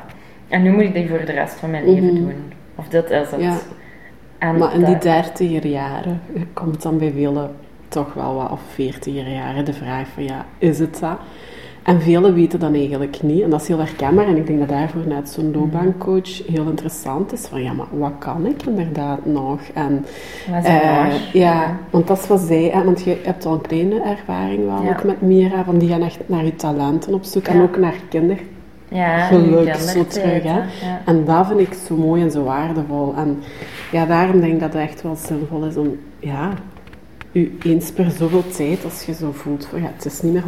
En 0.48 0.62
nu 0.62 0.70
moet 0.72 0.82
ik 0.82 0.94
die 0.94 1.08
voor 1.08 1.24
de 1.24 1.32
rest 1.32 1.54
van 1.54 1.70
mijn 1.70 1.84
leven 1.94 2.14
doen. 2.14 2.52
Of 2.74 2.88
dit 2.88 3.10
is 3.10 3.30
het. 3.30 3.40
Mhm. 3.40 3.42
Ja. 3.42 3.56
En 4.38 4.58
Maar 4.58 4.74
in 4.74 4.84
die 4.84 4.98
dertiger 4.98 5.66
jaren 5.66 6.20
komt 6.52 6.82
dan 6.82 6.98
bij 6.98 7.12
velen 7.12 7.50
toch 7.88 8.14
wel 8.14 8.34
wat, 8.34 8.50
of 8.50 8.60
veertiger 8.74 9.28
jaren, 9.28 9.64
de 9.64 9.72
vraag 9.72 10.06
van 10.14 10.24
ja, 10.24 10.44
is 10.58 10.78
het 10.78 11.00
dat? 11.00 11.18
En 11.88 12.00
velen 12.00 12.34
weten 12.34 12.60
dan 12.60 12.74
eigenlijk 12.74 13.22
niet. 13.22 13.42
En 13.42 13.50
dat 13.50 13.60
is 13.60 13.68
heel 13.68 13.78
herkenbaar. 13.78 14.26
En 14.26 14.36
ik 14.36 14.46
denk 14.46 14.58
dat 14.58 14.68
daarvoor 14.68 15.06
net 15.06 15.28
zo'n 15.28 15.52
loopbaancoach 15.54 16.46
heel 16.46 16.64
interessant 16.68 17.32
is. 17.32 17.46
Van 17.46 17.62
ja, 17.62 17.72
maar 17.72 17.86
wat 17.90 18.12
kan 18.18 18.46
ik 18.46 18.62
inderdaad 18.62 19.26
nog? 19.26 19.60
En, 19.74 20.04
Wat 20.50 20.64
is 20.64 20.68
eh, 20.70 21.04
nog? 21.04 21.32
ja, 21.32 21.76
want 21.90 22.06
dat 22.06 22.18
is 22.18 22.26
wat 22.26 22.40
zij... 22.40 22.70
hè, 22.72 22.84
Want 22.84 23.02
je 23.04 23.20
hebt 23.24 23.46
al 23.46 23.52
een 23.52 23.60
kleine 23.60 24.00
ervaring 24.02 24.64
wel 24.66 24.82
Ja. 24.82 24.90
ook 24.90 25.04
met 25.04 25.20
Mira. 25.20 25.64
Van 25.64 25.78
die 25.78 25.88
gaan 25.88 26.02
echt 26.02 26.18
naar 26.26 26.44
je 26.44 26.54
talenten 26.56 27.14
op 27.14 27.24
zoek. 27.24 27.46
En 27.46 27.62
ook 27.62 27.76
naar 27.78 27.94
kinder, 28.08 28.38
ja, 28.88 29.18
geluk 29.26 29.74
zo 29.74 30.04
terug. 30.06 30.42
Hè? 30.42 30.58
Ja. 30.58 31.00
En 31.04 31.24
dat 31.24 31.46
vind 31.46 31.60
ik 31.60 31.72
zo 31.86 31.96
mooi 31.96 32.22
en 32.22 32.30
zo 32.30 32.42
waardevol. 32.44 33.14
En 33.16 33.38
ja, 33.92 34.06
daarom 34.06 34.40
denk 34.40 34.52
ik 34.52 34.60
dat 34.60 34.72
het 34.72 34.82
echt 34.82 35.02
wel 35.02 35.16
zinvol 35.16 35.64
is 35.64 35.76
om, 35.76 35.96
ja, 36.18 36.50
u 37.32 37.56
eens 37.62 37.90
per 37.92 38.10
zoveel 38.10 38.44
tijd, 38.56 38.84
als 38.84 39.02
je 39.02 39.14
zo 39.14 39.32
voelt 39.32 39.66
van, 39.66 39.80
ja, 39.82 39.90
het 39.96 40.04
is 40.04 40.22
niet 40.22 40.32
meer 40.32 40.44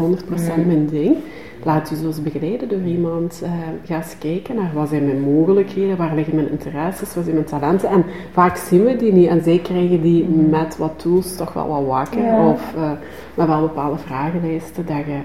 100% 0.63 0.67
mijn 0.67 0.87
ding, 0.87 1.17
laat 1.65 1.91
u 1.91 1.97
zo 1.97 2.07
eens 2.07 2.23
begeleiden 2.23 2.69
door 2.69 2.81
iemand. 2.83 3.41
eh 3.45 3.51
ga 3.85 3.97
eens 3.97 4.19
kijken 4.19 4.55
naar 4.55 4.71
wat 4.75 4.89
zijn 4.89 5.05
mijn 5.05 5.21
mogelijkheden, 5.21 5.97
waar 5.97 6.15
liggen 6.15 6.35
mijn 6.35 6.51
interesses, 6.51 7.15
wat 7.15 7.25
zijn 7.25 7.35
mijn 7.37 7.47
talenten. 7.47 7.89
En 7.89 8.05
vaak 8.33 8.57
zien 8.57 8.85
we 8.85 8.97
die 8.97 9.13
niet 9.13 9.29
en 9.29 9.43
zij 9.43 9.59
krijgen 9.59 10.03
die 10.03 10.25
met 10.29 10.77
wat 10.77 10.93
tools 10.97 11.37
toch 11.37 11.53
wel 11.53 11.69
wat 11.69 11.85
wakker. 11.87 12.23
Ja. 12.23 12.49
Of 12.49 12.75
eh, 12.77 12.91
met 13.35 13.47
wel 13.47 13.61
bepaalde 13.61 13.99
vragenlijsten, 13.99 14.87
dat 14.87 14.97
je 14.97 15.19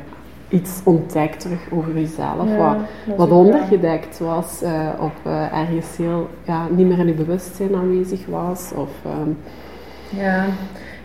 iets 0.49 0.81
ontdekt 0.83 1.39
terug 1.39 1.59
over 1.71 1.93
jezelf. 1.93 2.47
Ja, 2.47 2.57
wat, 2.57 3.17
wat 3.17 3.31
ondergedekt 3.31 4.19
was, 4.19 4.61
eh, 4.61 4.89
of 4.99 5.11
ergens 5.51 5.97
heel, 5.97 6.29
ja, 6.43 6.67
niet 6.75 6.87
meer 6.87 6.99
in 6.99 7.07
je 7.07 7.13
bewustzijn 7.13 7.75
aanwezig 7.75 8.25
was. 8.25 8.71
Of, 8.75 8.89
ehm, 9.05 9.29
Ja. 10.09 10.45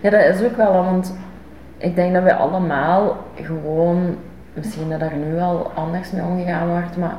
Ja, 0.00 0.10
dat 0.10 0.20
is 0.34 0.42
ook 0.44 0.56
wel, 0.56 0.72
want 0.72 1.14
ik 1.78 1.94
denk 1.94 2.14
dat 2.14 2.22
we 2.22 2.34
allemaal 2.34 3.16
gewoon, 3.42 4.16
misschien 4.54 4.88
dat 4.90 5.00
er 5.00 5.12
nu 5.16 5.40
al 5.40 5.70
anders 5.74 6.10
mee 6.10 6.22
omgegaan 6.22 6.68
wordt, 6.68 6.96
maar 6.96 7.16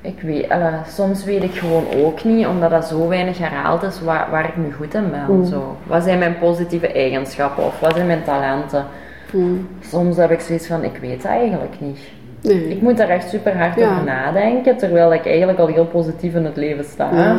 ik 0.00 0.20
weet, 0.20 0.46
soms 0.86 1.24
weet 1.24 1.42
ik 1.42 1.54
gewoon 1.54 1.84
ook 2.04 2.24
niet, 2.24 2.46
omdat 2.46 2.70
dat 2.70 2.84
zo 2.86 3.08
weinig 3.08 3.38
herhaald 3.38 3.82
is, 3.82 4.00
waar, 4.00 4.26
waar 4.30 4.44
ik 4.44 4.56
nu 4.56 4.72
goed 4.72 4.94
in 4.94 5.10
ben. 5.10 5.36
Mm. 5.36 5.44
Zo. 5.44 5.76
Wat 5.86 6.02
zijn 6.02 6.18
mijn 6.18 6.38
positieve 6.38 6.92
eigenschappen 6.92 7.64
of 7.64 7.80
wat 7.80 7.94
zijn 7.94 8.06
mijn 8.06 8.22
talenten? 8.24 8.84
hmm, 9.30 9.68
Soms 9.80 10.16
heb 10.16 10.30
ik 10.30 10.40
zoiets 10.40 10.66
van, 10.66 10.84
ik 10.84 10.96
weet 11.00 11.22
dat 11.22 11.30
eigenlijk 11.30 11.74
niet. 11.78 11.98
nee. 12.42 12.68
Ik 12.68 12.82
moet 12.82 12.96
daar 12.96 13.08
echt 13.08 13.28
super 13.28 13.56
hard 13.58 13.76
Ja. 13.76 13.90
over 13.90 14.04
nadenken, 14.04 14.76
terwijl 14.76 15.12
ik 15.12 15.26
eigenlijk 15.26 15.58
al 15.58 15.66
heel 15.66 15.86
positief 15.86 16.34
in 16.34 16.44
het 16.44 16.56
leven 16.56 16.84
sta 16.84 17.08
Ja. 17.12 17.30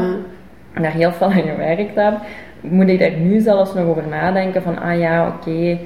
en 0.73 0.81
daar 0.81 0.91
heel 0.91 1.11
veel 1.11 1.27
aan 1.27 1.41
gewerkt 1.41 1.95
heb, 1.95 2.13
moet 2.61 2.87
ik 2.87 2.99
daar 2.99 3.17
nu 3.17 3.39
zelfs 3.39 3.73
nog 3.73 3.85
over 3.85 4.07
nadenken 4.07 4.61
van, 4.61 4.79
ah 4.79 4.99
ja, 4.99 5.27
oké, 5.27 5.77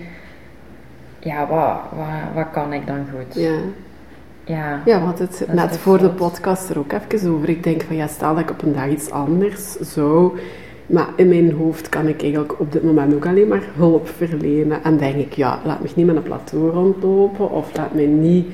ja, 1.19 1.47
wat, 1.47 1.79
wat, 1.97 2.33
wat 2.33 2.51
kan 2.51 2.73
ik 2.73 2.88
dan 2.88 3.05
goed? 3.11 3.35
ja. 3.35 3.57
Ja. 4.49 4.81
Ja, 4.85 5.03
want 5.03 5.19
het 5.19 5.45
net 5.51 5.77
voor 5.77 5.97
de 5.97 6.09
podcast 6.09 6.69
er 6.69 6.79
ook 6.79 6.91
even 6.91 7.31
over. 7.31 7.49
Ik 7.49 7.63
denk 7.63 7.81
van 7.81 7.95
ja, 7.95 8.07
stel 8.07 8.33
dat 8.33 8.43
ik 8.43 8.49
op 8.49 8.61
een 8.61 8.73
dag 8.73 8.88
iets 8.88 9.11
anders 9.11 9.73
zou. 9.73 10.39
Maar 10.85 11.07
in 11.15 11.29
mijn 11.29 11.51
hoofd 11.51 11.89
kan 11.89 12.07
ik 12.07 12.21
eigenlijk 12.21 12.59
op 12.59 12.71
dit 12.71 12.83
moment 12.83 13.13
ook 13.13 13.25
alleen 13.25 13.47
maar 13.47 13.63
hulp 13.75 14.07
verlenen. 14.07 14.83
En 14.83 14.97
denk 14.97 15.15
ik, 15.15 15.33
ja, 15.33 15.59
laat 15.65 15.81
me 15.81 15.89
niet 15.95 16.05
met 16.05 16.15
een 16.15 16.23
plateau 16.23 16.69
rondlopen. 16.69 17.51
Of 17.51 17.75
laat 17.75 17.93
me 17.93 18.01
niet 18.01 18.47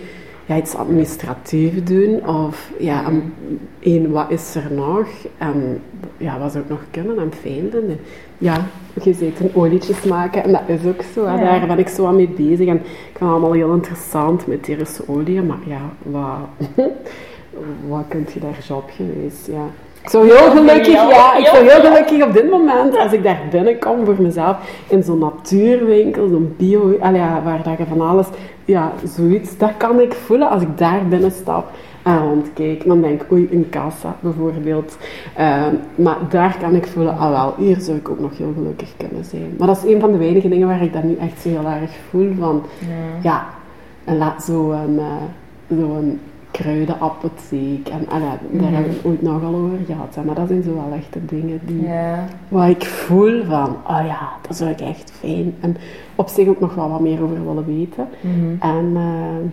ja, 0.46 0.58
iets 0.58 0.76
administratief 0.76 1.84
doen. 1.84 2.28
Of 2.28 2.72
ja, 2.80 3.06
en, 3.06 3.34
één, 3.80 4.12
wat 4.12 4.32
is 4.32 4.56
er 4.56 4.72
nog? 4.72 5.08
En 5.38 5.82
ja, 6.18 6.40
wat 6.40 6.52
zou 6.52 6.64
ik 6.64 6.70
nog 6.70 6.82
kunnen 6.92 7.20
en 7.20 7.32
vinden? 7.42 8.00
Ja, 8.38 8.66
een 9.04 9.52
olietjes 9.54 10.04
maken 10.04 10.44
en 10.44 10.52
dat 10.52 10.62
is 10.66 10.86
ook 10.86 11.02
zo. 11.14 11.24
Ja. 11.24 11.38
Daar 11.38 11.68
ben 11.68 11.80
ik 11.80 11.88
zo 11.88 12.06
aan 12.06 12.16
mee 12.16 12.30
bezig. 12.30 12.68
En 12.68 12.76
ik 12.76 12.86
vind 12.86 13.20
het 13.20 13.30
allemaal 13.30 13.54
heel 13.54 13.74
interessant 13.74 14.48
met 14.48 14.58
etherische 14.58 15.04
olie. 15.08 15.42
Maar 15.42 15.58
ja, 15.66 15.82
wat, 16.04 16.68
wat 17.90 18.06
kunt 18.08 18.32
je 18.34 18.40
daar 18.40 18.58
zo 18.64 18.76
op 18.76 18.90
geweest? 18.96 19.48
Ja. 19.48 19.66
Ik 20.06 20.12
zou 20.12 20.26
heel 20.26 20.52
gelukkig, 20.52 20.94
ja, 20.94 21.38
ik 21.38 21.46
zou 21.46 21.70
heel 21.70 21.82
gelukkig 21.82 22.24
op 22.24 22.34
dit 22.34 22.50
moment, 22.50 22.98
als 22.98 23.12
ik 23.12 23.24
daar 23.24 23.42
binnenkom 23.52 24.06
voor 24.06 24.22
mezelf, 24.22 24.58
in 24.88 25.04
zo'n 25.04 25.20
natuurwinkel, 25.20 26.28
zo'n 26.28 26.56
bio, 26.58 26.98
ja, 27.02 27.42
waar 27.44 27.64
dat 27.64 27.78
je 27.78 27.86
van 27.86 28.02
alles, 28.02 28.28
ja, 28.66 28.92
zoiets, 29.04 29.58
dat 29.58 29.78
kan 29.78 30.00
ik 30.00 30.14
voelen 30.14 30.50
als 30.50 30.62
ik 30.62 30.78
daar 30.78 31.08
binnen 31.08 31.32
stap 31.32 31.72
en 32.04 32.18
rondkijk. 32.18 32.86
Dan 32.86 33.02
denk 33.02 33.22
ik, 33.22 33.32
oei, 33.32 33.48
een 33.52 33.70
kassa 33.70 34.16
bijvoorbeeld. 34.20 34.98
Ehm, 35.36 35.76
maar 35.96 36.18
daar 36.30 36.58
kan 36.60 36.76
ik 36.76 36.88
voelen, 36.88 37.18
ah 37.18 37.30
wel, 37.30 37.54
hier 37.58 37.80
zou 37.80 37.98
ik 37.98 38.10
ook 38.10 38.20
nog 38.20 38.38
heel 38.38 38.54
gelukkig 38.56 38.94
kunnen 38.98 39.26
zijn. 39.26 39.56
Maar 39.58 39.68
dat 39.68 39.78
is 39.78 39.94
een 39.94 40.00
van 40.00 40.12
de 40.12 40.18
weinige 40.18 40.50
dingen 40.50 40.68
waar 40.68 40.82
ik 40.82 40.94
dat 40.94 41.04
nu 41.04 41.16
echt 41.16 41.42
zo 41.42 41.50
heel 41.50 41.68
erg 41.68 41.92
voel 42.10 42.34
van, 42.40 42.64
ja, 43.22 43.46
en 44.04 44.18
laat 44.18 44.44
zo'n 44.44 45.00
eh, 45.00 45.78
zo'n 45.78 46.20
kruidenapotheek. 46.58 47.88
En 47.90 48.08
allee, 48.10 48.28
daar 48.52 48.72
hebben 48.72 48.92
we 48.92 48.98
het 48.98 49.06
ooit 49.06 49.22
nog 49.22 49.44
al 49.44 49.56
over 49.56 49.78
gehad. 49.86 50.16
Hè, 50.16 50.24
maar 50.24 50.36
dat 50.36 50.48
zijn 50.48 50.64
zo 50.64 50.74
wel 50.74 50.98
echt 50.98 51.14
de 51.14 51.26
dingen 51.26 51.60
die, 51.66 51.88
waar 52.48 52.70
ik 52.70 52.86
voel 52.86 53.44
van, 53.44 53.70
oh 53.88 54.02
ja, 54.06 54.30
dat 54.48 54.58
zou 54.58 54.70
ik 54.70 54.82
echt 54.82 55.12
fijn. 55.12 55.56
En 55.60 55.78
op 56.16 56.28
zich 56.28 56.48
ook 56.48 56.60
nog 56.60 56.76
wel 56.76 56.90
wat 56.90 57.00
meer 57.00 57.24
over 57.24 57.46
willen 57.46 57.66
weten. 57.66 58.08
Mhm. 58.22 58.56
En 58.60 58.92
eh, 58.96 59.52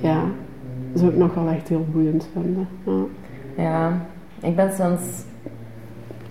ja, 0.00 0.20
dat 0.92 1.00
zou 1.00 1.12
ik 1.12 1.18
nog 1.18 1.34
wel 1.34 1.48
echt 1.48 1.68
heel 1.68 1.86
boeiend 1.92 2.28
vinden. 2.32 2.68
Ja. 2.84 3.04
Ja, 3.62 4.06
ik 4.40 4.56
ben 4.56 4.72
sinds, 4.72 5.24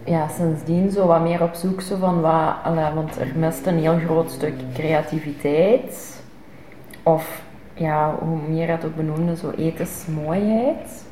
ja, 0.04 0.28
sindsdien 0.28 0.92
zo 0.92 1.08
wat 1.08 1.22
meer 1.22 1.42
op 1.44 1.54
zoek 1.54 1.82
zo 1.82 1.98
van 1.98 2.22
wat, 2.22 2.94
want 2.94 3.20
er 3.20 3.32
mist 3.36 3.66
een 3.66 3.78
heel 3.78 3.98
groot 3.98 4.32
stuk 4.32 4.54
creativiteit. 4.74 6.24
Of 7.04 7.44
ja, 7.76 8.16
hoe 8.20 8.38
meer 8.48 8.70
het 8.70 8.86
ook 8.86 8.96
benoemde, 8.96 9.36
zo 9.36 9.52
ethisch 9.52 10.06
mooiheid. 10.24 11.06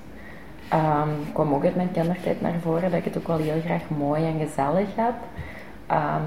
Ehm 0.69 1.09
kwam 1.33 1.53
ook 1.53 1.63
uit 1.65 1.75
mijn 1.75 1.91
kindertijd 1.91 2.41
naar 2.41 2.53
voren 2.61 2.81
dat 2.81 2.99
ik 2.99 3.03
het 3.03 3.17
ook 3.17 3.27
wel 3.27 3.37
heel 3.37 3.61
graag 3.65 3.81
mooi 3.97 4.25
en 4.25 4.39
gezellig 4.47 4.87
heb. 4.95 5.13
Ehm, 5.87 6.21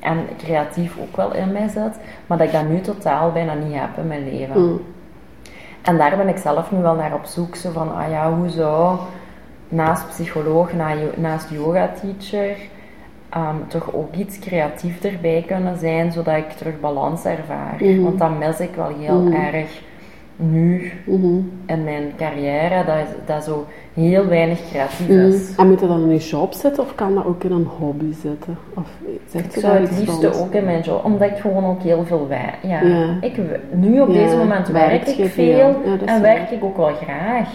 en 0.00 0.26
creatief 0.38 0.98
ook 1.00 1.16
wel 1.16 1.34
in 1.34 1.52
mij 1.52 1.68
zit, 1.68 1.98
maar 2.26 2.38
dat 2.38 2.46
ik 2.46 2.52
dat 2.52 2.68
nu 2.68 2.80
totaal 2.80 3.32
bijna 3.32 3.54
niet 3.54 3.74
heb 3.74 3.96
in 3.96 4.06
mijn 4.06 4.24
leven. 4.24 4.60
Mm. 4.60 4.80
En 5.82 5.96
daar 5.98 6.16
ben 6.16 6.28
ik 6.28 6.36
zelf 6.36 6.70
nu 6.70 6.78
wel 6.82 6.94
naar 6.94 7.14
op 7.14 7.24
zoek. 7.24 7.56
Zo 7.56 7.70
van, 7.70 7.96
ah 7.96 8.10
ja, 8.10 8.32
hoe 8.32 8.48
zou 8.48 8.98
naast 9.68 10.08
psycholoog, 10.08 10.72
na- 10.72 10.94
naast 11.16 11.50
yoga-teacher, 11.50 12.56
ehm, 13.30 13.54
toch 13.68 13.94
ook 13.94 14.14
iets 14.14 14.38
creatief 14.38 15.04
erbij 15.04 15.44
kunnen 15.46 15.78
zijn, 15.78 16.12
zodat 16.12 16.36
ik 16.36 16.50
terug 16.50 16.80
balans 16.80 17.24
ervaar. 17.24 17.74
Mhm. 17.78 18.02
Want 18.02 18.18
dat 18.18 18.38
mis 18.38 18.60
ik 18.60 18.74
wel 18.74 18.90
heel 18.98 19.20
Mhm. 19.20 19.32
erg. 19.54 19.88
nu 20.42 20.92
Mhm. 21.06 21.26
in 21.66 21.84
mijn 21.84 22.12
carrière 22.16 22.84
dat, 22.84 22.96
dat 23.26 23.44
zo 23.44 23.66
heel 23.94 24.26
weinig 24.26 24.60
creatief 24.70 25.08
Mhm. 25.08 25.18
is. 25.18 25.54
En 25.56 25.68
moet 25.68 25.80
je 25.80 25.86
dat 25.86 25.98
in 25.98 26.08
je 26.10 26.18
job 26.18 26.52
zetten 26.52 26.82
of 26.82 26.94
kan 26.94 27.14
dat 27.14 27.24
ook 27.24 27.44
in 27.44 27.52
een 27.52 27.68
hobby 27.78 28.12
zitten? 28.12 28.58
Of 28.74 28.88
zegt 29.28 29.54
Ik 29.56 29.60
zou 29.60 29.76
het 29.78 29.98
liefste 29.98 30.32
van? 30.32 30.42
ook 30.42 30.52
in 30.52 30.64
mijn 30.64 30.80
job, 30.80 31.04
omdat 31.04 31.30
ik 31.30 31.36
gewoon 31.36 31.64
ook 31.64 31.82
heel 31.82 32.04
veel 32.04 32.26
werk. 32.28 32.56
Ja, 32.62 32.80
Ja. 32.82 33.16
Ik, 33.20 33.36
nu 33.72 34.00
op 34.00 34.08
Ja, 34.08 34.14
deze 34.14 34.36
moment 34.36 34.68
werk 34.68 35.06
ik 35.06 35.30
veel. 35.30 35.56
Ja, 35.56 35.74
en 36.04 36.22
werk 36.22 36.50
ik 36.50 36.64
ook 36.64 36.76
wel 36.76 36.94
graag. 37.02 37.54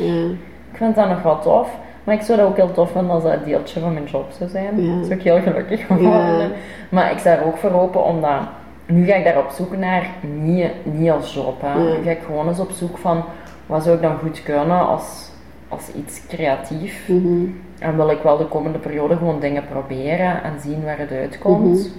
Ik 0.71 0.77
vind 0.77 0.95
dat 0.95 1.09
nog 1.09 1.21
wel 1.21 1.39
tof, 1.39 1.77
maar 2.05 2.15
ik 2.15 2.21
zou 2.21 2.37
dat 2.37 2.47
ook 2.47 2.55
heel 2.55 2.71
tof 2.71 2.91
vinden 2.91 3.11
als 3.11 3.23
dat 3.23 3.33
een 3.33 3.43
deeltje 3.43 3.79
van 3.79 3.93
mijn 3.93 4.05
job 4.05 4.31
zou 4.37 4.49
zijn. 4.49 4.81
Ja. 4.81 4.95
Daar 4.95 5.03
zou 5.03 5.15
ik 5.15 5.21
heel 5.21 5.41
gelukkig 5.41 5.85
van 5.85 5.97
worden. 5.97 6.51
Maar 6.89 7.11
ik 7.11 7.17
sta 7.17 7.31
er 7.31 7.45
ook 7.45 7.57
voor 7.57 7.71
open, 7.71 8.03
omdat 8.03 8.39
nu 8.85 9.05
ga 9.05 9.15
ik 9.15 9.23
daar 9.23 9.37
op 9.37 9.49
zoek 9.49 9.77
naar, 9.77 10.09
niet, 10.41 10.71
niet 10.83 11.11
als 11.11 11.33
job. 11.33 11.61
Hè. 11.61 11.79
Nu 11.79 12.03
ga 12.03 12.09
ik 12.09 12.21
gewoon 12.25 12.47
eens 12.47 12.59
op 12.59 12.71
zoek 12.71 12.97
van, 12.97 13.23
wat 13.65 13.83
zou 13.83 13.95
ik 13.95 14.01
dan 14.01 14.17
goed 14.17 14.43
kunnen 14.43 14.87
als, 14.87 15.29
als 15.67 15.91
iets 15.93 16.27
creatief. 16.27 17.07
Mhm. 17.07 17.45
En 17.79 17.95
wil 17.95 18.09
ik 18.09 18.21
wel 18.21 18.37
de 18.37 18.47
komende 18.47 18.79
periode 18.79 19.17
gewoon 19.17 19.39
dingen 19.39 19.65
proberen 19.65 20.43
en 20.43 20.59
zien 20.59 20.83
waar 20.83 20.97
het 20.97 21.11
uitkomt. 21.11 21.77
Mhm. 21.77 21.97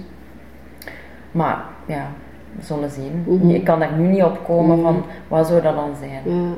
Maar 1.31 1.63
ja, 1.85 2.07
we 2.55 2.63
zullen 2.63 2.89
zien. 2.89 3.23
Mhm. 3.27 3.49
Ik 3.49 3.63
kan 3.63 3.79
daar 3.79 3.93
nu 3.97 4.07
niet 4.07 4.23
op 4.23 4.39
komen 4.45 4.81
van 4.81 5.03
wat 5.27 5.47
zou 5.47 5.61
dat 5.61 5.75
dan 5.75 5.95
zijn. 5.99 6.35
Ja. 6.39 6.49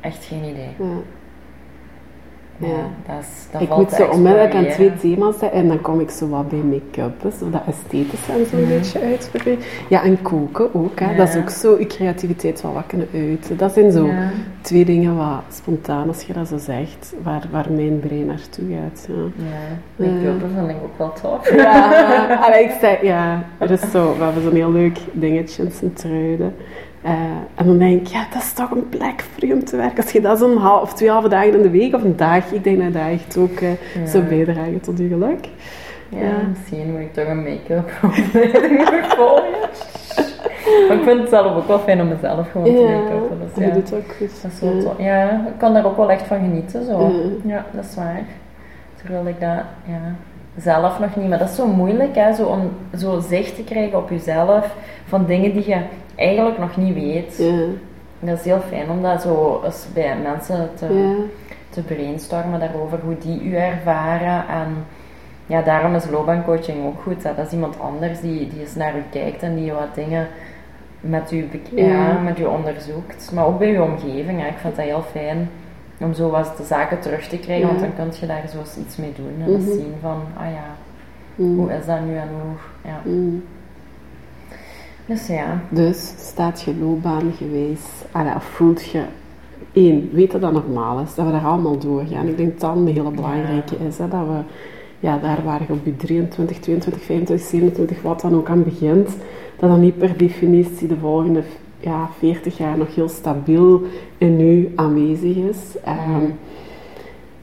Echt 0.00 0.24
geen 0.24 0.44
idee. 0.44 0.74
Ja. 0.78 0.84
Ja, 2.60 2.66
Ja. 2.68 2.74
dat, 3.06 3.16
is, 3.20 3.46
dat 3.52 3.60
Ik 3.60 3.76
moet 3.76 3.92
zo 3.92 4.04
onmiddellijk 4.06 4.54
aan 4.54 4.66
twee 4.68 4.96
thema's 4.96 5.38
zijn 5.38 5.50
en 5.50 5.68
dan 5.68 5.80
kom 5.80 6.00
ik 6.00 6.10
zo 6.10 6.28
wat 6.28 6.48
bij 6.48 6.58
make-up, 6.58 7.32
zo 7.38 7.50
dat 7.50 7.60
esthetische 7.68 8.32
en 8.32 8.46
zo'n 8.50 8.66
beetje 8.68 9.00
uitproberen. 9.00 9.58
Ja, 9.88 10.02
en 10.02 10.22
koken 10.22 10.74
ook, 10.74 11.00
hè. 11.00 11.10
Ja. 11.10 11.16
dat 11.16 11.28
is 11.28 11.36
ook 11.36 11.50
zo, 11.50 11.78
je 11.78 11.86
creativiteit 11.86 12.62
wel 12.62 12.72
wat 12.72 12.86
kunnen 12.86 13.08
uiten. 13.14 13.56
Dat 13.56 13.72
zijn 13.72 13.92
zo 13.92 14.06
Ja. 14.06 14.30
twee 14.60 14.84
dingen 14.84 15.16
wat 15.16 15.42
spontaan, 15.48 16.08
als 16.08 16.22
je 16.22 16.32
dat 16.32 16.48
zo 16.48 16.58
zegt, 16.58 17.14
waar, 17.22 17.44
waar 17.50 17.66
mijn 17.72 18.00
brein 18.00 18.26
naartoe 18.26 18.64
gaat. 18.74 19.08
Ja. 19.08 19.44
Ja, 19.96 20.06
make-up 20.10 20.40
vind 20.56 20.68
ik 20.70 20.76
ook 20.82 20.98
wel 20.98 21.12
tof. 21.12 21.50
Ja, 21.56 22.34
allee, 22.40 22.64
ik 22.64 22.76
zeg, 22.80 23.02
ja, 23.02 23.42
er 23.58 23.70
is 23.70 23.80
zo, 23.90 24.14
we 24.18 24.24
hebben 24.24 24.42
zo'n 24.42 24.54
heel 24.54 24.72
leuk 24.72 24.98
dingetje 25.12 25.62
in 25.62 25.70
Sint-Truiden. 25.72 26.54
Eh, 27.02 27.10
en 27.54 27.66
dan 27.66 27.78
denk 27.78 28.00
ik, 28.00 28.06
ja, 28.06 28.26
dat 28.32 28.42
is 28.42 28.52
toch 28.52 28.70
een 28.70 28.88
plek 28.88 29.20
voor 29.32 29.48
je 29.48 29.54
om 29.54 29.64
te 29.64 29.76
werken. 29.76 30.02
Als 30.02 30.12
je 30.12 30.20
dat 30.20 30.38
zo'n 30.38 30.56
half 30.56 30.82
of 30.82 30.94
twee 30.94 31.10
halve 31.10 31.28
dagen 31.28 31.54
in 31.54 31.62
de 31.62 31.70
week 31.70 31.94
of 31.94 32.02
een 32.02 32.16
dag, 32.16 32.52
ik 32.52 32.64
denk 32.64 32.82
dat 32.82 32.92
dat 32.92 33.02
echt 33.12 33.36
ook 33.36 33.58
Ja. 33.60 34.06
zou 34.06 34.24
bijdragen 34.24 34.80
tot 34.80 34.98
je 34.98 35.08
geluk. 35.08 35.48
Ja, 36.08 36.18
Ja. 36.18 36.32
misschien 36.48 36.90
moet 36.92 37.00
ik 37.00 37.12
toch 37.14 37.26
een 37.26 37.42
make-up 37.42 37.90
opleiding 38.04 38.86
volgen. 39.06 39.44
Maar 40.88 40.96
ik 40.96 41.02
vind 41.04 41.20
het 41.20 41.28
zelf 41.28 41.56
ook 41.56 41.66
wel 41.68 41.78
fijn 41.78 42.00
om 42.00 42.08
mezelf 42.08 42.50
gewoon 42.50 42.66
te 42.66 42.82
make-uppen. 42.82 43.38
Dus 43.54 43.64
ja. 43.66 43.72
doet 43.72 43.92
ook 43.94 44.12
goed. 44.18 44.42
Dat 44.42 44.52
is 44.52 44.60
wel 44.60 44.74
Ja. 44.76 44.82
tof. 44.82 44.92
Ja, 44.98 45.30
ik 45.46 45.58
kan 45.58 45.74
daar 45.74 45.84
ook 45.86 45.96
wel 45.96 46.10
echt 46.10 46.26
van 46.26 46.38
genieten. 46.38 46.84
Zo. 46.84 47.00
Ja. 47.44 47.54
Ja, 47.54 47.64
dat 47.72 47.84
is 47.84 47.94
waar. 47.94 48.22
Terwijl 48.96 49.26
ik 49.26 49.40
dat 49.40 49.58
ja, 49.86 50.14
zelf 50.56 50.98
nog 50.98 51.16
niet. 51.16 51.28
Maar 51.28 51.38
dat 51.38 51.48
is 51.48 51.54
zo 51.54 51.66
moeilijk, 51.66 52.14
hè, 52.14 52.34
zo 52.34 52.44
om 52.44 52.70
zo 52.98 53.20
zicht 53.20 53.56
te 53.56 53.64
krijgen 53.64 53.98
op 53.98 54.10
jezelf 54.10 54.74
van 55.04 55.26
dingen 55.26 55.52
die 55.52 55.68
je 55.68 55.80
eigenlijk 56.14 56.58
nog 56.58 56.76
niet 56.76 56.94
weet. 56.94 57.36
Ja, 57.38 57.64
Dat 58.20 58.38
is 58.38 58.44
heel 58.44 58.60
fijn 58.68 58.90
om 58.90 59.02
dat 59.02 59.22
zo 59.22 59.62
eens 59.64 59.86
bij 59.94 60.16
mensen 60.22 60.70
te, 60.74 60.94
ja, 60.94 61.14
te 61.70 61.82
brainstormen 61.82 62.60
daarover, 62.60 62.98
hoe 63.04 63.18
die 63.18 63.42
u 63.42 63.56
ervaren. 63.56 64.44
En 64.48 64.84
ja, 65.46 65.62
daarom 65.62 65.94
is 65.94 66.10
loopbaancoaching 66.10 66.86
ook 66.86 67.02
goed. 67.02 67.22
Hè. 67.22 67.34
Dat 67.34 67.46
is 67.46 67.52
iemand 67.52 67.80
anders 67.80 68.20
die, 68.20 68.48
die 68.48 68.60
eens 68.60 68.74
naar 68.74 68.96
u 68.96 69.02
kijkt 69.10 69.42
en 69.42 69.54
die 69.54 69.72
wat 69.72 69.94
dingen 69.94 70.28
met 71.00 71.32
u, 71.32 71.48
ja, 71.74 72.12
met 72.18 72.38
u 72.38 72.44
onderzoekt. 72.44 73.30
Maar 73.34 73.46
ook 73.46 73.58
bij 73.58 73.76
uw 73.76 73.82
omgeving. 73.82 74.40
Hè. 74.40 74.46
Ik 74.46 74.58
vind 74.60 74.76
dat 74.76 74.84
heel 74.84 75.04
fijn 75.10 75.50
om 76.00 76.14
zo 76.14 76.30
wat 76.30 76.56
de 76.56 76.64
zaken 76.64 77.00
terug 77.00 77.28
te 77.28 77.38
krijgen, 77.38 77.66
Ja. 77.66 77.74
want 77.74 77.96
dan 77.96 78.06
kun 78.08 78.18
je 78.20 78.26
daar 78.26 78.48
zo 78.52 78.80
iets 78.80 78.96
mee 78.96 79.12
doen. 79.16 79.46
En 79.46 79.52
Mhm. 79.52 79.70
zien 79.70 79.94
van, 80.00 80.20
ah 80.36 80.50
ja, 80.52 80.64
mm, 81.34 81.58
hoe 81.58 81.72
is 81.72 81.86
dat 81.86 82.00
nu 82.06 82.16
en 82.16 82.28
hoe... 82.42 82.90
Ja. 82.90 83.00
mm. 83.04 83.42
Dus 85.06 85.26
ja. 85.26 85.60
Dus 85.68 86.14
staat 86.18 86.62
je 86.62 86.74
loopbaan 86.76 87.32
geweest, 87.36 87.88
allee, 88.10 88.34
of 88.34 88.44
voelt 88.44 88.84
je 88.84 89.02
één, 89.72 90.10
weet 90.12 90.30
dat 90.30 90.40
dat 90.40 90.52
normaal 90.52 91.00
is, 91.00 91.14
dat 91.14 91.26
we 91.26 91.32
daar 91.32 91.44
allemaal 91.44 91.78
doorgaan. 91.78 92.26
Ik 92.28 92.36
denk 92.36 92.50
dat 92.50 92.60
dat 92.60 92.76
een 92.76 92.94
hele 92.94 93.10
belangrijke 93.10 93.76
is, 93.88 93.98
hè, 93.98 94.08
dat 94.08 94.26
we 94.26 94.40
ja, 95.00 95.18
daar 95.18 95.38
waar 95.44 95.60
je 95.66 95.72
op 95.72 95.84
je 95.84 95.96
23, 95.96 96.58
22, 96.58 97.02
25, 97.02 97.46
27, 97.46 98.02
wat 98.02 98.20
dan 98.20 98.34
ook 98.34 98.48
aan 98.48 98.62
begint, 98.62 99.08
dat 99.56 99.70
dat 99.70 99.78
niet 99.78 99.98
per 99.98 100.16
definitie 100.16 100.88
de 100.88 100.96
volgende 100.96 101.42
ja, 101.80 102.08
40 102.18 102.58
jaar 102.58 102.78
nog 102.78 102.94
heel 102.94 103.08
stabiel 103.08 103.82
in 104.18 104.40
u 104.40 104.72
aanwezig 104.74 105.36
is. 105.36 105.58
Ehm, 105.84 106.24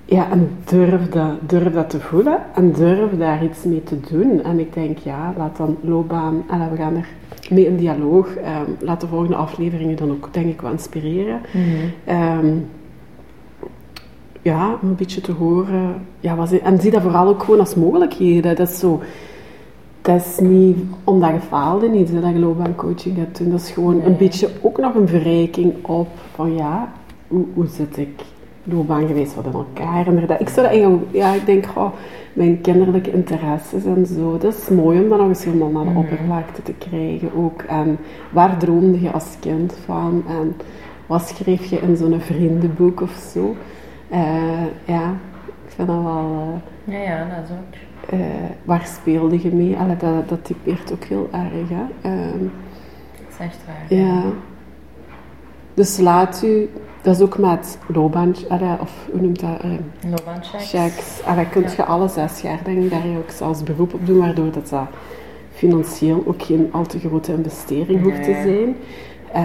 ja, 0.06 0.32
en 0.32 0.50
durf 0.66 1.10
dat, 1.10 1.50
durf 1.50 1.74
dat 1.74 1.90
te 1.90 2.00
voelen 2.00 2.40
en 2.56 2.72
durf 2.72 3.18
daar 3.18 3.44
iets 3.44 3.64
mee 3.64 3.84
te 3.84 4.00
doen. 4.12 4.44
En 4.44 4.60
ik 4.60 4.74
denk, 4.74 4.98
ja, 4.98 5.34
laat 5.38 5.58
dan 5.58 5.78
loopbaan, 5.82 6.44
en 6.50 6.72
we 6.72 6.76
gaan 6.78 6.96
er 6.96 7.08
mee 7.50 7.66
in 7.66 7.76
dialoog. 7.78 8.36
ehm, 8.36 8.72
laat 8.80 9.02
de 9.02 9.08
volgende 9.08 9.36
afleveringen 9.36 9.96
dan 9.96 10.12
ook, 10.12 10.34
denk 10.34 10.48
ik, 10.48 10.62
wel 10.62 10.72
inspireren. 10.72 11.42
Ehm, 12.06 12.48
ja, 14.42 14.78
om 14.82 14.90
een 14.90 14.96
beetje 14.96 15.22
te 15.22 15.32
horen. 15.32 15.96
Ja, 16.20 16.38
en 16.64 16.80
zie 16.82 16.92
dat 16.92 17.02
vooral 17.02 17.28
ook 17.28 17.44
gewoon 17.44 17.60
als 17.60 17.76
mogelijkheden. 17.76 18.56
Dat 18.56 18.70
is 18.70 18.80
zo. 18.80 19.02
Dat 20.08 20.26
is 20.26 20.40
niet 20.40 20.78
omdat 21.04 21.30
je 21.32 21.92
iets 21.94 22.12
hè, 22.12 22.22
dat 22.22 22.32
je 22.32 22.40
loopbaancoaching 22.40 23.18
gaat 23.18 23.38
doen. 23.38 23.50
Dat 23.52 23.60
is 23.60 23.72
gewoon 23.72 24.02
een 24.04 24.18
beetje 24.18 24.50
ook 24.62 24.78
nog 24.78 24.94
een 24.96 25.08
verrijking 25.08 25.74
op 25.86 26.08
van 26.34 26.56
ja, 26.56 26.92
hoe, 27.28 27.46
hoe 27.54 27.68
zit 27.68 27.98
ik 27.98 28.22
loopbaan 28.64 29.08
geweest 29.08 29.36
wat 29.36 29.46
in 29.46 29.52
elkaar. 29.52 30.08
Inderdaad. 30.08 30.40
Ik 30.42 30.50
zou 30.50 30.82
dat 30.82 31.00
ja, 31.12 31.34
ik 31.34 31.46
denk, 31.46 31.66
goh, 31.66 31.92
mijn 32.34 32.62
kinderlijke 32.62 33.12
interesses 33.12 33.86
en 33.86 34.06
zo. 34.06 34.38
Dat 34.38 34.54
is 34.54 34.70
mooi 34.70 35.02
om 35.02 35.10
dat 35.10 35.18
nog 35.20 35.28
eens 35.28 35.44
helemaal 35.44 35.70
naar 35.72 35.84
de 35.84 35.90
Mhm. 35.90 36.00
oppervlakte 36.00 36.62
te 36.64 36.74
krijgen 36.74 37.30
ook. 37.36 37.62
En 37.62 37.98
waar 38.32 38.58
droomde 38.58 39.02
je 39.02 39.12
als 39.12 39.36
kind 39.40 39.74
van? 39.86 40.24
En 40.28 40.56
wat 41.06 41.28
schreef 41.28 41.66
je 41.66 41.80
in 41.80 41.96
zo'n 41.98 42.20
vriendenboek 42.20 43.02
of 43.02 43.30
zo? 43.34 43.56
Eh, 44.10 44.64
ja, 44.86 45.10
ik 45.66 45.72
vind 45.76 45.88
dat 45.88 46.02
wel... 46.04 46.62
eh, 46.86 46.94
Ja, 46.94 47.00
ja, 47.00 47.18
dat 47.36 47.44
is 47.44 47.52
ook. 47.52 47.76
Eh, 48.10 48.20
waar 48.64 48.86
speelde 48.86 49.42
je 49.42 49.52
mee? 49.52 49.78
Allee, 49.78 49.98
dat, 49.98 50.30
dat 50.30 50.46
typeert 50.46 50.92
ook 50.94 51.04
heel 51.04 51.30
erg. 51.32 51.70
Hè? 51.70 52.10
Ehm, 52.10 52.40
Dat 52.40 53.28
is 53.30 53.38
echt 53.46 53.58
waar. 53.66 53.98
ja. 54.00 54.22
Dus 55.74 55.98
laat 55.98 56.42
u... 56.46 56.70
Dat 57.02 57.16
is 57.16 57.22
ook 57.22 57.38
met 57.38 57.78
loopbaan... 57.88 58.34
allee, 58.50 58.80
Of 58.82 59.08
hoe 59.12 59.22
noemt 59.22 59.40
dat? 59.40 59.60
ehm, 59.62 60.10
Loopbaanchecks. 60.10 60.70
checks. 60.70 61.22
En 61.26 61.36
dan 61.36 61.50
kun 61.50 61.62
Ja. 61.62 61.70
je 61.78 61.84
alle 61.86 62.08
zes 62.08 62.42
jaar 62.42 62.60
denk 62.64 62.84
ik, 62.84 62.90
daar 62.90 63.08
je 63.08 63.18
ook 63.18 63.30
zelfs 63.30 63.64
beroep 63.64 63.94
op 63.94 64.06
doen, 64.06 64.18
waardoor 64.20 64.52
dat, 64.52 64.70
dat 64.70 64.88
financieel 65.54 66.24
ook 66.28 66.42
geen 66.44 66.70
al 66.72 66.86
te 66.86 67.00
grote 67.00 67.34
investering 67.34 68.04
hoeft 68.04 68.24
te 68.24 68.42
zijn. 68.44 68.76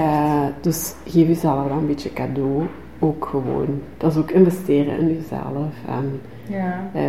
Eh, 0.01 0.45
dus 0.61 0.95
geef 1.05 1.27
jezelf 1.27 1.69
dan 1.69 1.79
een 1.79 1.87
beetje 1.87 2.13
cadeau. 2.13 2.63
Ook 2.99 3.27
gewoon. 3.31 3.81
Dat 3.97 4.11
is 4.11 4.17
ook 4.19 4.31
investeren 4.31 4.99
in 4.99 5.07
jezelf. 5.09 5.73
En, 5.89 6.21
Ja. 6.47 6.81
eh, 6.93 7.03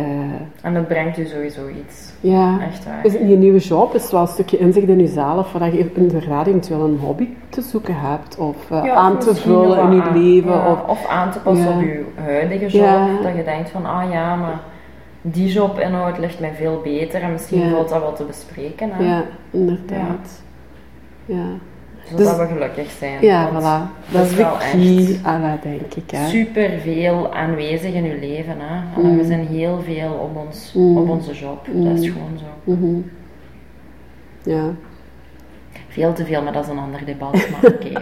En 0.62 0.74
dat 0.74 0.88
brengt 0.88 1.18
u 1.18 1.24
sowieso 1.26 1.68
iets. 1.68 2.12
ja, 2.20 2.60
Echt 2.60 2.84
waar. 2.84 3.02
dus 3.02 3.12
je 3.12 3.18
nieuwe 3.36 3.58
job 3.58 3.94
is 3.94 4.10
wel 4.10 4.20
een 4.20 4.26
stukje 4.26 4.58
inzicht 4.58 4.88
in 4.88 5.00
jezelf, 5.00 5.52
waar 5.52 5.74
je 5.74 5.90
inderdaad 5.94 6.46
eventueel 6.46 6.84
een 6.84 6.98
hobby 6.98 7.28
te 7.48 7.60
zoeken 7.60 7.94
hebt, 8.00 8.36
of 8.38 8.70
eh, 8.70 8.84
Ja, 8.84 8.94
aan 8.94 9.16
of 9.16 9.24
te 9.24 9.34
vullen 9.34 9.78
in 9.90 9.96
je 9.96 10.02
aan- 10.02 10.22
leven. 10.22 10.50
ja, 10.50 10.70
Of, 10.70 10.86
of 10.88 11.06
aan 11.06 11.30
te 11.30 11.38
passen 11.38 11.68
Ja. 11.68 11.76
op 11.76 11.82
je 11.82 12.04
huidige 12.14 12.66
job. 12.78 13.22
Dat 13.22 13.36
je 13.36 13.44
denkt 13.44 13.70
van, 13.70 13.86
ah 13.86 14.10
ja, 14.10 14.36
maar 14.36 14.60
die 15.22 15.48
jobinhoud 15.52 16.18
ligt 16.18 16.40
mij 16.40 16.52
veel 16.54 16.80
beter 16.82 17.22
en 17.22 17.32
misschien 17.32 17.70
valt 17.70 17.88
dat 17.88 18.00
wel 18.00 18.12
te 18.12 18.24
bespreken. 18.24 18.90
Hè? 18.92 19.04
ja, 19.04 19.24
inderdaad. 19.50 20.42
Ja. 21.26 21.44
Zodat 22.10 22.26
Dus- 22.26 22.36
we 22.36 22.46
gelukkig 22.46 22.90
zijn. 22.90 23.20
Ja, 23.20 23.48
voilà. 23.50 24.10
dat 24.12 24.24
is 24.26 24.34
wel 24.34 24.56
key, 24.56 24.98
echt 25.08 25.22
dat 25.24 25.62
denk 25.62 25.94
ik. 25.94 26.10
Hè. 26.10 26.28
super 26.28 26.70
veel 26.82 27.34
aanwezig 27.34 27.94
in 27.94 28.04
uw 28.04 28.18
leven. 28.20 28.54
Hè? 28.58 29.02
Mm. 29.02 29.16
We 29.16 29.24
zijn 29.24 29.46
heel 29.46 29.80
veel 29.84 30.12
op, 30.12 30.36
ons, 30.46 30.72
Mm. 30.76 30.96
op 30.96 31.08
onze 31.08 31.32
job. 31.34 31.66
Dat 31.72 31.98
is 31.98 32.06
Mm. 32.06 32.12
gewoon 32.12 32.38
zo. 32.38 32.72
Mhm. 32.72 33.00
Ja. 34.42 34.64
Veel 35.88 36.12
te 36.12 36.24
veel, 36.24 36.42
maar 36.42 36.52
dat 36.52 36.64
is 36.64 36.70
een 36.70 36.78
ander 36.78 37.04
debat. 37.04 37.32
Maar 37.32 37.70
oké. 37.72 37.92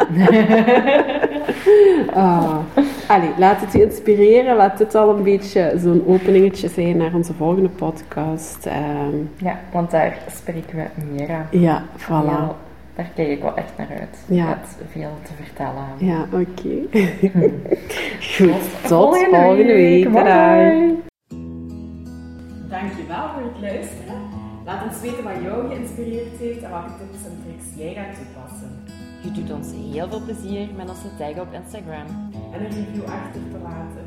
Ah. 2.14 2.56
Allee, 3.08 3.30
laat 3.38 3.60
het 3.60 3.72
je 3.72 3.82
inspireren. 3.84 4.56
Laat 4.56 4.78
dit 4.78 4.94
al 4.94 5.16
een 5.16 5.22
beetje 5.22 5.72
zo'n 5.76 6.04
openingetje 6.06 6.68
zijn 6.68 6.96
naar 6.96 7.14
onze 7.14 7.34
volgende 7.34 7.68
podcast. 7.68 8.66
Ehm, 8.66 9.16
ja, 9.36 9.58
want 9.72 9.90
daar 9.90 10.18
spreken 10.30 10.76
we 10.76 10.84
meer 11.12 11.30
aan. 11.30 11.46
ja, 11.50 11.82
voilà. 11.98 12.54
Daar 12.96 13.10
kijk 13.14 13.28
ik 13.28 13.42
wel 13.42 13.56
echt 13.56 13.76
naar 13.76 13.88
uit. 14.00 14.24
Ja. 14.28 14.48
Met 14.48 14.76
veel 14.90 15.10
te 15.22 15.32
vertellen. 15.42 15.84
Ja, 15.98 16.20
oké. 16.32 16.74
Goed, 18.36 18.82
tot 18.82 18.90
Volgende 18.90 19.36
volgende, 19.36 19.72
week. 19.72 20.04
week. 20.08 20.12
Bye. 20.12 20.96
Dankjewel 22.68 23.28
voor 23.34 23.42
het 23.42 23.60
luisteren. 23.60 24.20
Laat 24.64 24.84
ons 24.84 25.00
weten 25.00 25.24
wat 25.24 25.42
jou 25.42 25.68
geïnspireerd 25.68 26.38
heeft 26.38 26.62
en 26.62 26.70
welke 26.70 26.90
tips 26.98 27.24
en 27.26 27.38
tricks 27.44 27.66
jij 27.76 27.94
gaat 27.94 28.14
toepassen. 28.16 28.70
Je 29.22 29.30
doet 29.32 29.52
ons 29.52 29.68
heel 29.92 30.08
veel 30.08 30.22
plezier 30.24 30.68
met 30.76 30.88
onze 30.88 31.16
tag 31.18 31.38
op 31.40 31.52
Instagram. 31.52 32.06
En 32.52 32.60
een 32.64 32.70
review 32.70 33.04
achter 33.04 33.40
te 33.50 33.58
laten. 33.62 34.04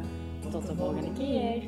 Tot 0.51 0.67
de 0.67 0.75
volgende 0.75 1.11
keer. 1.17 1.61